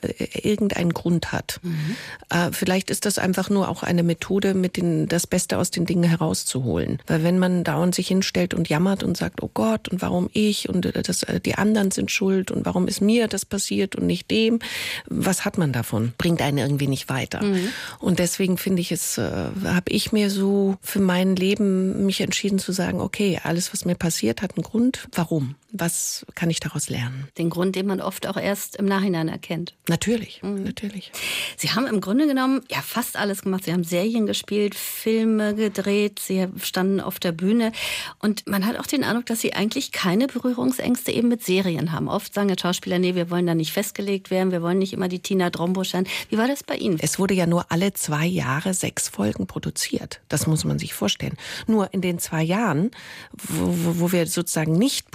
irgendeinen 0.71 0.95
Grund 0.95 1.33
hat. 1.33 1.61
Mhm. 1.63 1.97
Äh, 2.31 2.51
vielleicht 2.53 2.91
ist 2.91 3.07
das 3.07 3.19
einfach 3.19 3.51
nur 3.51 3.69
auch 3.69 3.83
eine 3.83 4.03
Methode, 4.03 4.55
mit 4.55 4.77
den, 4.77 5.07
das 5.07 5.27
Beste 5.27 5.59
aus 5.59 5.71
den 5.71 5.87
Dingen 5.87 6.05
herauszuholen. 6.05 7.01
Weil 7.07 7.23
wenn 7.23 7.39
man 7.39 7.65
dauernd 7.65 7.95
sich 7.95 8.09
hinstellt 8.09 8.55
und 8.55 8.69
jammert 8.69 9.03
und 9.03 9.17
sagt, 9.17 9.43
oh 9.43 9.51
Gott, 9.53 9.89
und 9.89 10.03
warum 10.03 10.31
ich 10.33 10.69
und 10.69 10.87
äh, 10.87 11.03
das, 11.03 11.23
äh, 11.25 11.41
die 11.41 11.57
anderen 11.57 11.91
sind 11.91 12.11
schuld 12.11 12.51
und 12.51 12.65
warum 12.65 12.89
ist 12.89 13.01
mir 13.01 13.29
das 13.29 13.45
passiert 13.45 13.97
und 13.97 14.07
nicht 14.07 14.31
dem, 14.31 14.59
was 15.07 15.45
hat 15.45 15.59
man 15.59 15.73
davon? 15.73 16.13
Bringt 16.19 16.43
einen 16.43 16.59
irgendwie 16.59 16.87
nicht 16.89 17.09
weiter. 17.09 17.43
Mhm. 17.43 17.69
Und 17.99 18.19
deswegen 18.19 18.59
finde 18.59 18.83
ich 18.83 18.93
es, 18.93 19.19
äh, 19.19 19.49
habe 19.65 19.91
ich 19.91 20.13
mir 20.13 20.31
so 20.31 20.77
für 20.81 21.01
mein 21.01 21.37
Leben 21.37 22.07
mich 22.07 22.21
entschieden 22.21 22.59
zu 22.59 22.73
sagen, 22.73 23.01
okay, 23.01 23.41
alles, 23.43 23.73
was 23.73 23.85
mir 23.85 23.95
passiert, 23.95 24.43
hat 24.43 24.57
einen 24.57 24.65
Grund. 24.65 25.09
Warum? 25.13 25.55
Was 25.73 26.25
kann 26.35 26.51
ich 26.51 26.61
daraus 26.61 26.89
lernen? 26.89 27.29
Den 27.39 27.51
Grund, 27.51 27.77
den 27.77 27.87
man 27.87 28.01
oft 28.01 28.27
auch 28.27 28.37
erst 28.37 28.77
im 28.77 28.87
Nachhinein 28.87 29.29
erkennt. 29.29 29.75
Natürlich, 29.89 30.43
mhm. 30.43 30.63
natürlich. 30.63 31.13
Sie 31.57 31.71
haben 31.71 31.87
im 31.87 32.01
Grunde 32.01 32.27
genommen 32.27 32.63
ja 32.71 32.83
fast 32.83 33.17
alles 33.17 33.43
gemacht. 33.43 33.65
Sie 33.65 33.73
haben 33.73 33.85
Serien 33.85 34.27
gespielt, 34.27 34.75
Filme 34.75 35.55
gedreht, 35.55 36.21
Sie 36.21 36.49
standen 36.63 37.01
auf 37.01 37.19
der 37.19 37.33
Bühne. 37.33 37.73
Und 38.19 38.47
man 38.47 38.67
hat 38.67 38.79
auch 38.79 38.87
den 38.87 39.05
Eindruck, 39.05 39.27
dass 39.27 39.41
Sie 39.41 39.55
eigentlich 39.55 39.93
keine 39.93 40.27
Berührungsängste 40.27 41.13
eben 41.13 41.29
mit 41.29 41.45
Serien 41.45 41.93
haben. 41.93 42.09
Oft 42.09 42.35
sagen 42.35 42.51
Schauspieler, 42.61 42.99
nee, 42.99 43.15
wir 43.15 43.31
wollen 43.31 43.47
da 43.47 43.55
nicht 43.55 43.73
festgelegt 43.73 44.31
werden, 44.31 44.53
wir 44.53 44.63
wollen 44.63 44.79
nicht 44.79 44.93
immer 44.93 45.09
die 45.09 45.21
Tina 45.21 45.51
Drombusch 45.51 45.91
sein. 45.91 46.07
Wie 46.29 46.39
war 46.39 46.47
das 46.47 46.63
bei 46.63 46.77
Ihnen? 46.77 46.99
Es 47.01 47.19
wurde 47.19 47.35
ja 47.35 47.47
nur 47.47 47.67
alle 47.71 47.93
zwei 47.95 48.27
Jahre 48.27 48.75
sechs 48.75 49.09
Folgen 49.09 49.47
produziert. 49.47 50.21
Das 50.29 50.47
muss 50.47 50.65
man 50.65 50.79
sich 50.79 50.95
vorstellen. 50.95 51.37
Nur 51.67 51.93
in 51.95 52.01
den 52.01 52.19
zwei 52.19 52.43
Jahren, 52.43 52.91
wo, 53.33 54.01
wo 54.01 54.13
wir 54.13 54.27
sozusagen 54.27 54.73
nicht 54.73 55.11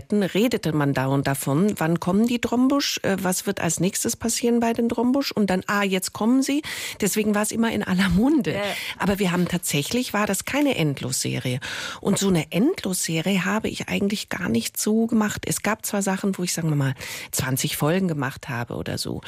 produzierten, 0.00 0.22
redete 0.22 0.72
man 0.72 0.94
da 0.94 1.06
und 1.06 1.26
davon, 1.26 1.74
wann 1.78 2.00
kommen 2.00 2.26
die 2.26 2.40
Drombusch, 2.40 3.00
äh, 3.02 3.16
was 3.20 3.46
wird 3.46 3.60
als 3.60 3.80
nächstes 3.80 4.16
passieren 4.16 4.60
bei 4.60 4.72
den 4.72 4.88
Drombusch 4.88 5.32
und 5.32 5.48
dann, 5.48 5.62
ah, 5.66 5.82
jetzt 5.82 6.12
kommen 6.12 6.42
sie. 6.42 6.62
Deswegen 7.00 7.34
war 7.34 7.42
es 7.42 7.52
immer 7.52 7.72
in 7.72 7.82
aller 7.82 8.08
Munde. 8.10 8.54
Ja. 8.54 8.62
Aber 8.98 9.18
wir 9.18 9.32
haben 9.32 9.48
tatsächlich, 9.48 10.12
war 10.12 10.26
das 10.26 10.44
keine 10.44 10.76
Endlosserie. 10.76 11.60
Und 12.00 12.18
so 12.18 12.28
eine 12.28 12.52
Endlosserie 12.52 13.44
habe 13.44 13.68
ich 13.68 13.88
eigentlich 13.88 14.28
gar 14.28 14.48
nicht 14.48 14.78
so 14.78 15.06
gemacht. 15.06 15.42
Es 15.46 15.62
gab 15.62 15.86
zwar 15.86 16.02
Sachen, 16.02 16.36
wo 16.36 16.42
ich, 16.42 16.52
sagen 16.52 16.68
wir 16.68 16.76
mal, 16.76 16.94
20 17.32 17.76
Folgen 17.76 18.08
gemacht 18.08 18.48
habe 18.48 18.74
oder 18.74 18.98
so. 18.98 19.20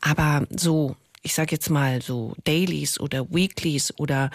Aber 0.00 0.46
so, 0.50 0.96
ich 1.22 1.34
sage 1.34 1.52
jetzt 1.52 1.70
mal 1.70 2.02
so 2.02 2.34
Dailies 2.44 2.98
oder 3.00 3.30
Weeklies 3.30 3.92
oder 3.98 4.30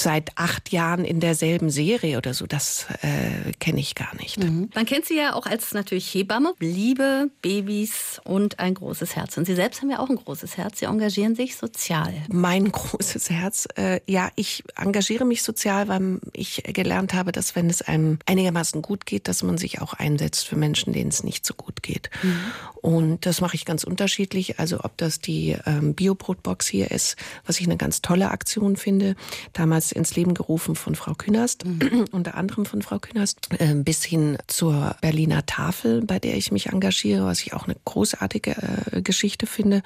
seit 0.00 0.36
acht 0.36 0.72
Jahren 0.72 1.04
in 1.04 1.20
derselben 1.20 1.70
Serie 1.70 2.18
oder 2.18 2.34
so, 2.34 2.46
das 2.46 2.86
äh, 3.02 3.52
kenne 3.60 3.78
ich 3.78 3.94
gar 3.94 4.14
nicht. 4.16 4.42
Mhm. 4.42 4.68
Man 4.74 4.84
kennt 4.84 5.04
Sie 5.06 5.16
ja 5.16 5.34
auch 5.34 5.46
als 5.46 5.74
natürlich 5.74 6.12
Hebamme, 6.12 6.54
Liebe, 6.58 7.30
Babys 7.40 8.20
und 8.24 8.58
ein 8.58 8.74
großes 8.74 9.14
Herz. 9.14 9.36
Und 9.36 9.44
Sie 9.44 9.54
selbst 9.54 9.82
haben 9.82 9.90
ja 9.90 10.00
auch 10.00 10.10
ein 10.10 10.16
großes 10.16 10.56
Herz. 10.56 10.80
Sie 10.80 10.86
engagieren 10.86 11.36
sich 11.36 11.56
sozial. 11.56 12.12
Mein 12.28 12.72
großes 12.72 13.30
Herz, 13.30 13.68
äh, 13.76 14.00
ja, 14.06 14.30
ich 14.34 14.64
engagiere 14.76 15.24
mich 15.24 15.44
sozial, 15.44 15.86
weil 15.86 16.18
ich 16.32 16.64
gelernt 16.64 17.14
habe, 17.14 17.30
dass 17.30 17.54
wenn 17.54 17.70
es 17.70 17.82
einem 17.82 18.18
einigermaßen 18.26 18.82
gut 18.82 19.06
geht, 19.06 19.28
dass 19.28 19.44
man 19.44 19.56
sich 19.56 19.80
auch 19.80 19.94
einsetzt 19.94 20.48
für 20.48 20.56
Menschen, 20.56 20.92
denen 20.92 21.10
es 21.10 21.22
nicht 21.22 21.46
so 21.46 21.54
gut 21.54 21.82
geht. 21.84 22.10
Mhm. 22.22 22.40
Und 22.86 23.26
das 23.26 23.40
mache 23.40 23.54
ich 23.54 23.64
ganz 23.64 23.84
unterschiedlich. 23.84 24.58
Also 24.58 24.80
ob 24.82 24.96
das 24.96 25.20
die 25.20 25.56
ähm, 25.66 25.94
Biobrotbox 25.94 26.66
hier 26.66 26.90
ist, 26.90 27.16
was 27.44 27.60
ich 27.60 27.66
eine 27.66 27.76
ganz 27.76 28.02
tolle 28.02 28.30
Aktion 28.30 28.76
finde, 28.76 29.16
damals 29.52 29.75
ins 29.92 30.16
Leben 30.16 30.34
gerufen 30.34 30.74
von 30.74 30.94
Frau 30.94 31.14
Künast, 31.14 31.64
mhm. 31.64 32.06
unter 32.12 32.34
anderem 32.36 32.66
von 32.66 32.82
Frau 32.82 32.98
Künast, 32.98 33.38
äh, 33.58 33.74
bis 33.74 34.04
hin 34.04 34.38
zur 34.46 34.96
Berliner 35.00 35.46
Tafel, 35.46 36.02
bei 36.02 36.18
der 36.18 36.36
ich 36.36 36.52
mich 36.52 36.66
engagiere, 36.66 37.26
was 37.26 37.40
ich 37.42 37.52
auch 37.52 37.64
eine 37.64 37.76
großartige 37.84 38.56
äh, 38.92 39.02
Geschichte 39.02 39.46
finde. 39.46 39.82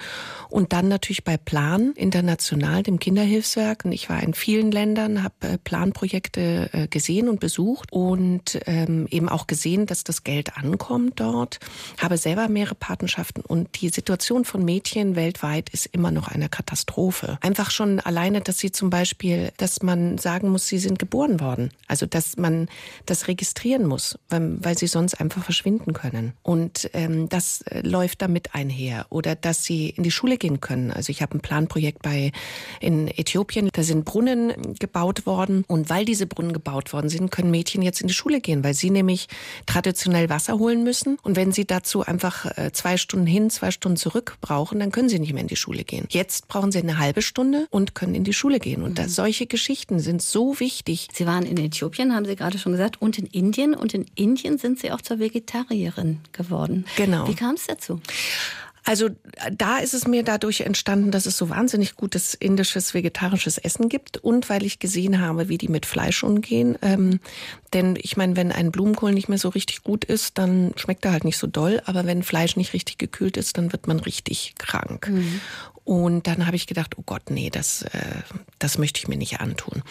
Und 0.49 0.73
dann 0.73 0.89
natürlich 0.89 1.25
bei 1.25 1.37
Plan 1.37 1.93
international, 1.95 2.83
dem 2.83 2.99
Kinderhilfswerk. 2.99 3.85
Und 3.85 3.93
ich 3.93 4.09
war 4.09 4.23
in 4.23 4.35
vielen 4.35 4.71
Ländern, 4.71 5.23
habe 5.23 5.35
äh, 5.43 5.59
Planprojekte 5.59 6.71
äh, 6.73 6.89
gesehen 6.89 7.29
und 7.29 7.41
besucht 7.41 7.93
und 7.93 8.61
ähm, 8.67 9.07
eben 9.11 9.29
auch 9.29 9.47
gesehen, 9.47 9.87
dass 9.87 10.05
das 10.05 10.25
Geld 10.25 10.57
ankommt 10.57 11.21
dort. 11.21 11.61
Habe 11.99 12.17
selber 12.17 12.49
mehrere 12.49 12.75
Patenschaften 12.75 13.43
und 13.43 13.81
die 13.81 13.89
Situation 13.89 14.45
von 14.45 14.65
Mädchen 14.65 15.17
weltweit 15.17 15.71
ist 15.71 15.87
immer 15.87 16.11
noch 16.11 16.29
eine 16.29 16.49
Katastrophe. 16.49 17.39
Einfach 17.41 17.71
schon 17.71 18.01
alleine, 18.01 18.41
dass 18.41 18.59
sie 18.59 18.73
zum 18.73 18.91
Beispiel, 18.91 19.51
dass 19.81 19.87
man 19.87 20.19
sagen 20.19 20.51
muss, 20.51 20.69
sie 20.69 20.79
sind 20.79 20.99
geboren 20.99 21.41
worden. 21.41 21.71
Also 21.89 22.05
dass 22.05 22.37
man 22.37 22.69
das 23.07 23.29
registrieren 23.29 23.87
muss, 23.87 24.19
weil, 24.29 24.63
weil 24.63 24.77
sie 24.77 24.87
sonst 24.87 25.15
einfach 25.15 25.43
verschwinden 25.43 25.95
können. 25.95 26.35
Und 26.43 26.91
ähm, 26.93 27.31
das 27.31 27.63
äh, 27.63 27.81
läuft 27.81 28.21
damit 28.21 28.55
einher. 28.55 29.07
Oder 29.09 29.35
dass 29.35 29.65
sie 29.65 29.89
in 29.91 30.03
die 30.03 30.11
Schule 30.11 30.37
gehen 30.37 30.61
können. 30.61 30.91
Also 30.91 31.11
ich 31.11 31.23
habe 31.23 31.37
ein 31.37 31.41
Planprojekt 31.41 32.03
bei 32.03 32.33
in 32.81 33.09
Äthiopien, 33.09 33.71
da 33.73 33.83
sind 33.83 34.05
Brunnen 34.05 34.75
gebaut 34.79 35.25
worden. 35.25 35.65
Und 35.67 35.89
weil 35.89 36.05
diese 36.05 36.27
Brunnen 36.27 36.53
gebaut 36.53 36.93
worden 36.93 37.09
sind, 37.09 37.31
können 37.31 37.51
Mädchen 37.51 37.81
jetzt 37.81 38.03
in 38.03 38.09
die 38.09 38.15
Schule 38.15 38.41
gehen, 38.41 38.63
weil 38.63 38.75
sie 38.75 38.91
nämlich 38.91 39.29
traditionell 39.65 40.29
Wasser 40.29 40.59
holen 40.59 40.85
müssen. 40.85 41.17
Und 41.23 41.37
wenn 41.37 41.53
sie 41.53 41.67
dazu 41.67 42.03
einfach 42.03 42.59
äh, 42.59 42.71
zwei 42.73 42.99
Stunden 42.99 43.27
hin, 43.27 43.49
zwei 43.49 43.71
Stunden 43.71 43.97
zurück 43.97 44.37
brauchen, 44.43 44.79
dann 44.79 44.93
können 44.93 45.09
sie 45.09 45.19
nicht 45.19 45.33
mehr 45.33 45.43
in 45.43 45.49
die 45.49 45.57
Schule 45.57 45.85
gehen. 45.85 46.05
Jetzt 46.11 46.49
brauchen 46.49 46.71
sie 46.71 46.81
eine 46.81 46.99
halbe 46.99 47.23
Stunde 47.23 47.67
und 47.71 47.95
können 47.95 48.15
in 48.15 48.25
die 48.25 48.35
Schule 48.35 48.59
gehen. 48.59 48.83
Und 48.83 48.91
mhm. 48.91 48.95
da, 48.97 49.09
solche 49.09 49.47
Geschichten 49.47 49.70
sind 49.75 50.23
so 50.23 50.59
wichtig. 50.61 51.09
Sie 51.13 51.27
waren 51.27 51.45
in 51.45 51.57
Äthiopien, 51.57 52.15
haben 52.15 52.25
Sie 52.25 52.37
gerade 52.37 52.59
schon 52.59 52.73
gesagt, 52.73 53.01
und 53.01 53.19
in 53.19 53.27
Indien. 53.27 53.75
Und 53.75 53.95
in 53.95 54.07
Indien 54.15 54.59
sind 54.59 54.79
Sie 54.79 54.93
auch 54.93 55.01
zur 55.01 55.19
Vegetarierin 55.19 56.21
geworden. 56.33 56.85
Genau. 56.97 57.27
Wie 57.29 57.35
kam 57.35 57.55
es 57.55 57.67
dazu? 57.67 58.01
Also 58.85 59.11
da 59.53 59.79
ist 59.79 59.95
es 59.95 60.07
mir 60.07 60.23
dadurch 60.23 60.63
entstanden, 60.63 61.11
dass 61.11 61.27
es 61.27 61.37
so 61.37 61.49
wahnsinnig 61.51 61.97
gutes 61.97 62.35
indisches, 62.35 62.95
vegetarisches 62.95 63.59
Essen 63.59 63.89
gibt 63.89 64.17
und 64.17 64.49
weil 64.49 64.65
ich 64.65 64.79
gesehen 64.79 65.21
habe, 65.21 65.49
wie 65.49 65.59
die 65.59 65.69
mit 65.69 65.87
Fleisch 65.87 66.23
umgehen. 66.25 66.79
Ähm, 66.83 67.21
denn 67.73 67.97
ich 68.01 68.17
meine, 68.17 68.37
wenn 68.37 68.53
ein 68.53 68.73
Blumenkohl 68.73 69.13
nicht 69.13 69.29
mehr 69.29 69.39
so 69.39 69.51
richtig 69.51 69.85
gut 69.85 70.05
ist, 70.05 70.39
dann 70.39 70.73
schmeckt 70.77 71.05
er 71.05 71.13
halt 71.13 71.25
nicht 71.25 71.39
so 71.39 71.47
doll. 71.47 71.83
Aber 71.85 72.07
wenn 72.07 72.23
Fleisch 72.23 72.57
nicht 72.57 72.73
richtig 72.73 72.99
gekühlt 72.99 73.37
ist, 73.37 73.59
dann 73.59 73.73
wird 73.73 73.87
man 73.87 74.01
richtig 74.01 74.55
krank. 74.59 75.09
Mhm. 75.09 75.41
Und 75.91 76.29
dann 76.29 76.47
habe 76.47 76.55
ich 76.55 76.69
gedacht, 76.69 76.97
oh 76.99 77.03
Gott, 77.05 77.31
nee, 77.31 77.51
das, 77.51 77.83
äh, 77.83 77.89
das 78.61 78.79
möchte 78.79 79.01
ich 79.01 79.09
mir 79.09 79.17
nicht 79.17 79.41
antun. 79.41 79.83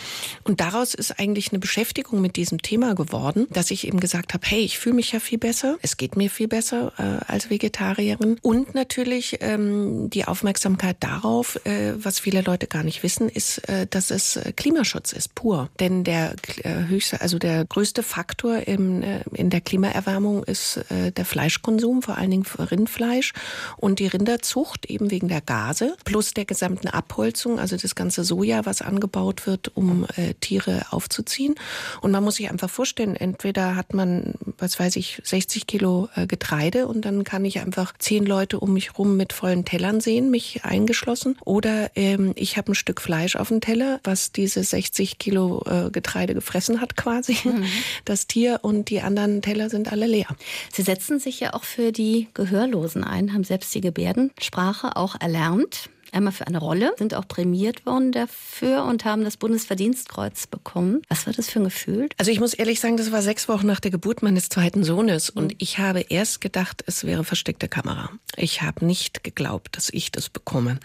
Und 0.46 0.62
daraus 0.62 0.94
ist 0.94 1.20
eigentlich 1.20 1.50
eine 1.52 1.60
Beschäftigung 1.60 2.22
mit 2.22 2.38
diesem 2.38 2.62
Thema 2.62 2.96
geworden, 2.96 3.48
dass 3.50 3.70
ich 3.70 3.86
eben 3.86 4.00
gesagt 4.00 4.34
habe, 4.34 4.48
hey, 4.48 4.62
ich 4.62 4.80
fühle 4.80 4.96
mich 4.96 5.12
ja 5.12 5.20
viel 5.20 5.40
besser, 5.40 5.78
es 5.82 5.98
geht 5.98 6.16
mir 6.16 6.30
viel 6.30 6.48
besser 6.48 6.94
äh, 6.98 7.30
als 7.30 7.50
Vegetarierin. 7.50 8.38
Und 8.42 8.76
natürlich 8.76 9.40
ähm, 9.42 10.10
die 10.10 10.24
Aufmerksamkeit 10.24 10.96
darauf, 11.02 11.60
äh, 11.66 11.92
was 11.98 12.18
viele 12.18 12.44
Leute 12.44 12.68
gar 12.68 12.84
nicht 12.84 13.04
wissen, 13.04 13.28
ist, 13.28 13.68
äh, 13.68 13.86
dass 13.86 14.10
es 14.10 14.38
äh, 14.38 14.54
Klimaschutz 14.56 15.12
ist, 15.12 15.36
pur. 15.36 15.70
Denn 15.82 16.06
der 16.06 16.34
äh, 16.64 16.86
höchste, 16.88 17.20
also 17.20 17.40
der 17.40 17.66
größte 17.66 18.04
Faktor 18.04 18.66
im, 18.70 19.04
äh, 19.04 19.20
in 19.34 19.50
der 19.50 19.60
Klimaerwärmung 19.60 20.46
ist 20.46 20.78
äh, 20.92 21.12
der 21.12 21.26
Fleischkonsum, 21.26 22.02
vor 22.04 22.18
allen 22.18 22.32
Dingen 22.32 22.46
Rindfleisch 22.58 23.34
und 23.76 24.00
die 24.00 24.08
Rinderzucht 24.08 24.86
eben 24.86 25.12
wegen 25.12 25.28
der 25.28 25.42
Gase 25.42 25.89
plus 26.06 26.34
der 26.34 26.46
gesamten 26.46 26.88
Abholzung, 26.88 27.60
also 27.60 27.78
das 27.78 27.96
ganze 27.96 28.24
Soja, 28.24 28.66
was 28.66 28.82
angebaut 28.82 29.48
wird, 29.48 29.76
um 29.76 30.06
äh, 30.16 30.34
Tiere 30.40 30.86
aufzuziehen. 30.92 31.56
Und 32.02 32.12
man 32.12 32.24
muss 32.24 32.36
sich 32.36 32.50
einfach 32.50 32.70
vorstellen, 32.70 33.16
entweder 33.16 33.76
hat 33.76 33.94
man, 33.94 34.34
was 34.58 34.80
weiß 34.80 34.96
ich, 34.96 35.22
60 35.24 35.68
Kilo 35.68 36.10
äh, 36.16 36.28
Getreide 36.28 36.88
und 36.88 37.06
dann 37.06 37.24
kann 37.24 37.46
ich 37.46 37.60
einfach 37.60 37.94
zehn 37.98 38.26
Leute 38.26 38.60
um 38.60 38.74
mich 38.74 38.98
rum 38.98 39.18
mit 39.18 39.34
vollen 39.34 39.66
Tellern 39.66 40.02
sehen, 40.02 40.32
mich 40.32 40.64
eingeschlossen. 40.64 41.38
Oder 41.46 41.92
ähm, 41.96 42.34
ich 42.36 42.58
habe 42.58 42.72
ein 42.72 42.76
Stück 42.76 43.02
Fleisch 43.02 43.36
auf 43.36 43.50
dem 43.50 43.62
Teller, 43.62 44.00
was 44.04 44.32
diese 44.32 44.64
60 44.64 45.18
Kilo 45.18 45.64
äh, 45.66 45.90
Getreide 45.92 46.34
gefressen 46.34 46.82
hat 46.82 46.96
quasi, 46.96 47.38
mhm. 47.44 47.66
das 48.06 48.28
Tier 48.28 48.60
und 48.62 48.90
die 48.90 49.02
anderen 49.02 49.42
Teller 49.42 49.70
sind 49.70 49.92
alle 49.92 50.08
leer. 50.08 50.28
Sie 50.72 50.82
setzen 50.82 51.20
sich 51.20 51.40
ja 51.40 51.54
auch 51.54 51.64
für 51.64 51.92
die 51.92 52.28
Gehörlosen 52.34 53.04
ein, 53.04 53.34
haben 53.34 53.44
selbst 53.44 53.74
die 53.74 53.82
Gebärdensprache 53.82 54.96
auch 54.96 55.16
erlernt 55.20 55.79
einmal 56.14 56.34
für 56.34 56.48
eine 56.48 56.60
Rolle, 56.60 56.94
sind 56.98 57.14
auch 57.14 57.28
prämiert 57.28 57.86
worden 57.86 58.12
dafür 58.12 58.84
und 58.86 59.06
haben 59.06 59.24
das 59.24 59.38
Bundesverdienstkreuz 59.38 60.48
bekommen. 60.48 61.02
Was 61.10 61.26
war 61.26 61.34
das 61.34 61.50
für 61.50 61.60
ein 61.60 61.66
Gefühl? 61.66 62.10
Also 62.18 62.32
ich 62.32 62.40
muss 62.40 62.54
ehrlich 62.54 62.80
sagen, 62.80 62.98
das 62.98 63.12
war 63.12 63.22
sechs 63.22 63.48
Wochen 63.48 63.68
nach 63.68 63.80
der 63.80 63.92
Geburt 63.92 64.22
meines 64.22 64.50
zweiten 64.50 64.84
Sohnes 64.84 65.30
und 65.30 65.56
ich 65.58 65.80
habe 65.80 66.02
erst 66.02 66.42
gedacht, 66.42 66.84
es 66.86 67.04
wäre 67.04 67.24
versteckte 67.24 67.68
Kamera. 67.68 68.10
Ich 68.36 68.62
habe 68.62 68.86
nicht 68.86 69.24
geglaubt, 69.24 69.76
dass 69.76 69.90
ich 69.90 70.12
das 70.12 70.30
bekomme 70.30 70.80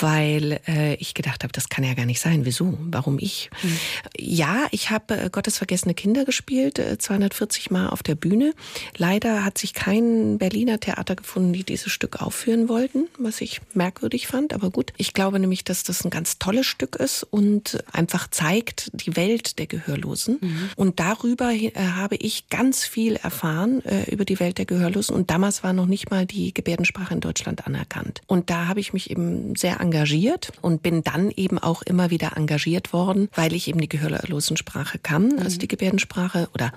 weil 0.00 0.60
äh, 0.66 0.94
ich 0.94 1.14
gedacht 1.14 1.42
habe, 1.42 1.52
das 1.52 1.68
kann 1.68 1.84
ja 1.84 1.94
gar 1.94 2.06
nicht 2.06 2.20
sein. 2.20 2.44
Wieso? 2.44 2.78
Warum 2.80 3.18
ich? 3.18 3.50
Mhm. 3.62 3.78
Ja, 4.16 4.66
ich 4.70 4.90
habe 4.90 5.16
äh, 5.16 5.30
Gottes 5.30 5.58
vergessene 5.58 5.94
Kinder 5.94 6.24
gespielt, 6.24 6.78
äh, 6.78 6.98
240 6.98 7.70
Mal 7.70 7.88
auf 7.88 8.02
der 8.02 8.14
Bühne. 8.14 8.54
Leider 8.96 9.44
hat 9.44 9.58
sich 9.58 9.74
kein 9.74 10.38
Berliner 10.38 10.80
Theater 10.80 11.16
gefunden, 11.16 11.52
die 11.52 11.64
dieses 11.64 11.92
Stück 11.92 12.22
aufführen 12.22 12.68
wollten, 12.68 13.08
was 13.18 13.40
ich 13.40 13.60
merkwürdig 13.74 14.26
fand. 14.26 14.54
Aber 14.54 14.70
gut, 14.70 14.92
ich 14.96 15.12
glaube 15.12 15.38
nämlich, 15.38 15.64
dass 15.64 15.82
das 15.82 16.04
ein 16.04 16.10
ganz 16.10 16.38
tolles 16.38 16.66
Stück 16.66 16.96
ist 16.96 17.24
und 17.24 17.84
einfach 17.92 18.28
zeigt 18.28 18.90
die 18.94 19.16
Welt 19.16 19.58
der 19.58 19.66
Gehörlosen. 19.66 20.38
Mhm. 20.40 20.70
Und 20.76 21.00
darüber 21.00 21.50
äh, 21.52 21.72
habe 21.74 22.16
ich 22.16 22.48
ganz 22.48 22.84
viel 22.84 23.16
erfahren 23.16 23.84
äh, 23.84 24.10
über 24.10 24.24
die 24.24 24.40
Welt 24.40 24.58
der 24.58 24.64
Gehörlosen. 24.64 25.14
Und 25.14 25.30
damals 25.30 25.62
war 25.62 25.72
noch 25.72 25.86
nicht 25.86 26.10
mal 26.10 26.26
die 26.26 26.54
Gebärdensprache 26.54 27.14
in 27.14 27.20
Deutschland 27.20 27.66
anerkannt. 27.66 28.22
Und 28.26 28.50
da 28.50 28.68
habe 28.68 28.80
ich 28.80 28.92
mich 28.92 29.10
eben 29.10 29.54
sehr 29.56 29.81
engagiert 29.82 30.52
und 30.62 30.82
bin 30.82 31.02
dann 31.02 31.30
eben 31.30 31.58
auch 31.58 31.82
immer 31.82 32.10
wieder 32.10 32.36
engagiert 32.36 32.92
worden, 32.92 33.28
weil 33.34 33.52
ich 33.52 33.68
eben 33.68 33.80
die 33.80 33.88
Gehörlosensprache 33.88 34.98
kann, 34.98 35.38
also 35.38 35.56
mhm. 35.56 35.58
die 35.58 35.68
Gebärdensprache. 35.68 36.48
Oder 36.54 36.72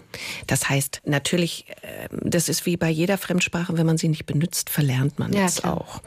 das 0.48 0.68
heißt 0.68 1.04
natürlich, 1.06 1.66
ähm, 1.84 2.20
das 2.24 2.50
ist 2.50 2.66
wie 2.66 2.76
bei 2.76 2.90
jeder 2.90 3.18
Fremdsprache, 3.18 3.78
wenn 3.78 3.86
man 3.86 3.98
sie 3.98 4.10
nicht 4.10 4.26
benutzt, 4.26 4.70
verlernt 4.70 5.20
man 5.20 5.32
ja, 5.32 5.46
es 5.46 5.64
auch. 5.64 6.02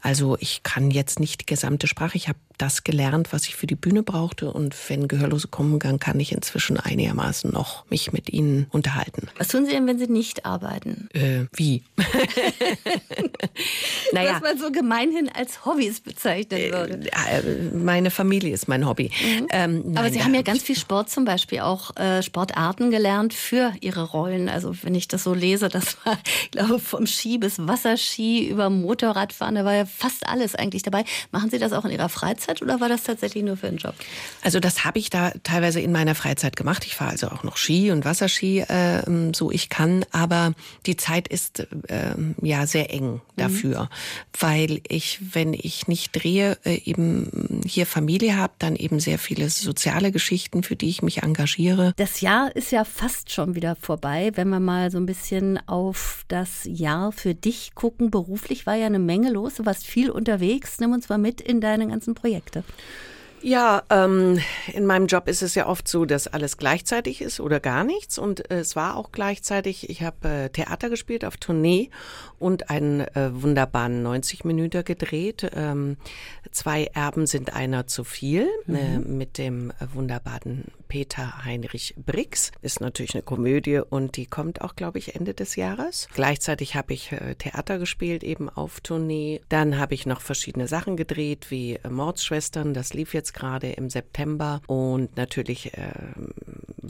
Also 0.00 0.36
ich 0.40 0.62
kann 0.62 0.90
jetzt 0.90 1.20
nicht 1.20 1.42
die 1.42 1.46
gesamte 1.46 1.86
Sprache. 1.86 2.16
Ich 2.16 2.28
habe 2.28 2.38
das 2.58 2.84
gelernt, 2.84 3.32
was 3.32 3.46
ich 3.46 3.56
für 3.56 3.66
die 3.66 3.74
Bühne 3.74 4.02
brauchte. 4.02 4.52
Und 4.52 4.76
wenn 4.88 5.08
Gehörlose 5.08 5.48
kommen, 5.48 5.78
dann 5.78 5.98
kann 5.98 6.20
ich 6.20 6.32
inzwischen 6.32 6.78
einigermaßen 6.78 7.50
noch 7.50 7.84
mich 7.90 8.12
mit 8.12 8.30
ihnen 8.30 8.66
unterhalten. 8.70 9.28
Was 9.38 9.48
tun 9.48 9.66
Sie 9.66 9.72
denn, 9.72 9.86
wenn 9.86 9.98
Sie 9.98 10.06
nicht 10.06 10.46
arbeiten? 10.46 11.08
Äh, 11.12 11.46
wie? 11.52 11.82
naja. 14.12 14.34
Was 14.34 14.42
man 14.42 14.58
so 14.58 14.70
gemeinhin 14.70 15.28
als 15.28 15.64
Hobbys 15.64 16.00
bezeichnen 16.00 16.60
äh, 16.60 16.72
würde. 16.72 17.10
Äh, 17.10 17.74
meine 17.74 18.10
Familie 18.10 18.54
ist 18.54 18.68
mein 18.68 18.86
Hobby. 18.86 19.10
Mhm. 19.20 19.46
Ähm, 19.50 19.82
nein, 19.86 19.98
Aber 19.98 20.10
Sie 20.10 20.22
haben 20.22 20.34
ja 20.34 20.42
ganz 20.42 20.62
viel 20.62 20.76
Sport 20.76 21.10
zum 21.10 21.24
Beispiel, 21.24 21.60
auch 21.60 21.96
äh, 21.96 22.22
Sportarten 22.22 22.90
gelernt 22.90 23.34
für 23.34 23.72
Ihre 23.80 24.04
Rollen. 24.04 24.48
Also 24.48 24.74
wenn 24.82 24.94
ich 24.94 25.08
das 25.08 25.24
so 25.24 25.34
lese, 25.34 25.68
das 25.68 25.96
war, 26.04 26.18
ich 26.44 26.50
glaube, 26.52 26.78
vom 26.78 27.06
Ski 27.06 27.38
bis 27.38 27.58
Wasserski 27.58 28.48
über 28.48 28.70
Motorradfahren, 28.70 29.56
da 29.56 29.64
war 29.64 29.74
ja 29.74 29.86
fast 29.86 30.26
alles 30.28 30.54
eigentlich 30.54 30.82
dabei. 30.82 31.04
Machen 31.32 31.50
Sie 31.50 31.58
das 31.58 31.72
auch 31.72 31.84
in 31.84 31.90
Ihrer 31.90 32.08
Freizeit? 32.08 32.43
Freizeit 32.44 32.62
oder 32.62 32.80
war 32.80 32.88
das 32.88 33.04
tatsächlich 33.04 33.44
nur 33.44 33.56
für 33.56 33.68
den 33.68 33.78
Job? 33.78 33.94
Also 34.42 34.60
das 34.60 34.84
habe 34.84 34.98
ich 34.98 35.10
da 35.10 35.32
teilweise 35.42 35.80
in 35.80 35.92
meiner 35.92 36.14
Freizeit 36.14 36.56
gemacht. 36.56 36.84
Ich 36.84 36.96
fahre 36.96 37.10
also 37.10 37.28
auch 37.28 37.42
noch 37.42 37.56
Ski 37.56 37.90
und 37.90 38.04
Wasserski, 38.04 38.60
äh, 38.60 39.02
so 39.34 39.50
ich 39.50 39.68
kann. 39.68 40.04
Aber 40.12 40.52
die 40.86 40.96
Zeit 40.96 41.28
ist 41.28 41.60
äh, 41.88 42.14
ja 42.42 42.66
sehr 42.66 42.92
eng 42.92 43.14
mhm. 43.14 43.20
dafür, 43.36 43.84
mhm. 43.84 43.88
weil 44.38 44.80
ich, 44.88 45.20
wenn 45.32 45.54
ich 45.54 45.88
nicht 45.88 46.12
drehe, 46.12 46.58
äh, 46.64 46.80
eben 46.84 47.62
hier 47.66 47.86
Familie 47.86 48.36
habe, 48.36 48.54
dann 48.58 48.76
eben 48.76 49.00
sehr 49.00 49.18
viele 49.18 49.48
soziale 49.50 50.12
Geschichten, 50.12 50.62
für 50.62 50.76
die 50.76 50.88
ich 50.88 51.02
mich 51.02 51.22
engagiere. 51.22 51.94
Das 51.96 52.20
Jahr 52.20 52.54
ist 52.54 52.72
ja 52.72 52.84
fast 52.84 53.32
schon 53.32 53.54
wieder 53.54 53.76
vorbei, 53.76 54.32
wenn 54.34 54.48
wir 54.48 54.60
mal 54.60 54.90
so 54.90 54.98
ein 54.98 55.06
bisschen 55.06 55.58
auf 55.66 56.24
das 56.28 56.62
Jahr 56.64 57.12
für 57.12 57.34
dich 57.34 57.74
gucken. 57.74 58.10
Beruflich 58.10 58.66
war 58.66 58.74
ja 58.74 58.86
eine 58.86 58.98
Menge 58.98 59.30
los, 59.30 59.54
du 59.54 59.66
warst 59.66 59.86
viel 59.86 60.10
unterwegs. 60.10 60.78
Nimm 60.78 60.92
uns 60.92 61.08
mal 61.08 61.18
mit 61.18 61.40
in 61.40 61.60
deine 61.60 61.86
ganzen 61.88 62.14
Projekte. 62.14 62.33
Projekte? 62.34 62.64
Ja, 63.42 63.82
ähm, 63.90 64.40
in 64.72 64.86
meinem 64.86 65.06
Job 65.06 65.28
ist 65.28 65.42
es 65.42 65.54
ja 65.54 65.66
oft 65.66 65.86
so, 65.86 66.06
dass 66.06 66.28
alles 66.28 66.56
gleichzeitig 66.56 67.20
ist 67.20 67.40
oder 67.40 67.60
gar 67.60 67.84
nichts. 67.84 68.18
Und 68.18 68.50
äh, 68.50 68.60
es 68.60 68.74
war 68.74 68.96
auch 68.96 69.12
gleichzeitig, 69.12 69.90
ich 69.90 70.02
habe 70.02 70.26
äh, 70.26 70.48
Theater 70.48 70.88
gespielt 70.88 71.26
auf 71.26 71.36
Tournee 71.36 71.90
und 72.38 72.70
einen 72.70 73.00
äh, 73.00 73.30
wunderbaren 73.34 74.02
90 74.02 74.44
Minuten 74.44 74.82
gedreht. 74.82 75.50
Ähm, 75.54 75.98
zwei 76.52 76.86
Erben 76.94 77.26
sind 77.26 77.52
einer 77.54 77.86
zu 77.86 78.02
viel 78.02 78.48
äh, 78.66 78.98
mhm. 78.98 79.18
mit 79.18 79.36
dem 79.36 79.72
äh, 79.72 79.92
wunderbaren 79.92 80.64
Peter 80.88 81.44
Heinrich 81.44 81.94
Brix. 81.96 82.52
Ist 82.62 82.80
natürlich 82.80 83.14
eine 83.14 83.22
Komödie 83.22 83.78
und 83.78 84.16
die 84.16 84.26
kommt 84.26 84.60
auch, 84.60 84.76
glaube 84.76 84.98
ich, 84.98 85.14
Ende 85.14 85.34
des 85.34 85.56
Jahres. 85.56 86.08
Gleichzeitig 86.14 86.74
habe 86.74 86.92
ich 86.94 87.12
äh, 87.12 87.34
Theater 87.34 87.78
gespielt, 87.78 88.24
eben 88.24 88.48
auf 88.48 88.80
Tournee. 88.80 89.40
Dann 89.48 89.78
habe 89.78 89.94
ich 89.94 90.06
noch 90.06 90.20
verschiedene 90.20 90.68
Sachen 90.68 90.96
gedreht, 90.96 91.50
wie 91.50 91.74
äh, 91.74 91.88
Mordsschwestern. 91.88 92.74
Das 92.74 92.94
lief 92.94 93.14
jetzt 93.14 93.34
gerade 93.34 93.72
im 93.72 93.90
September. 93.90 94.60
Und 94.66 95.16
natürlich 95.16 95.74
äh, 95.74 95.90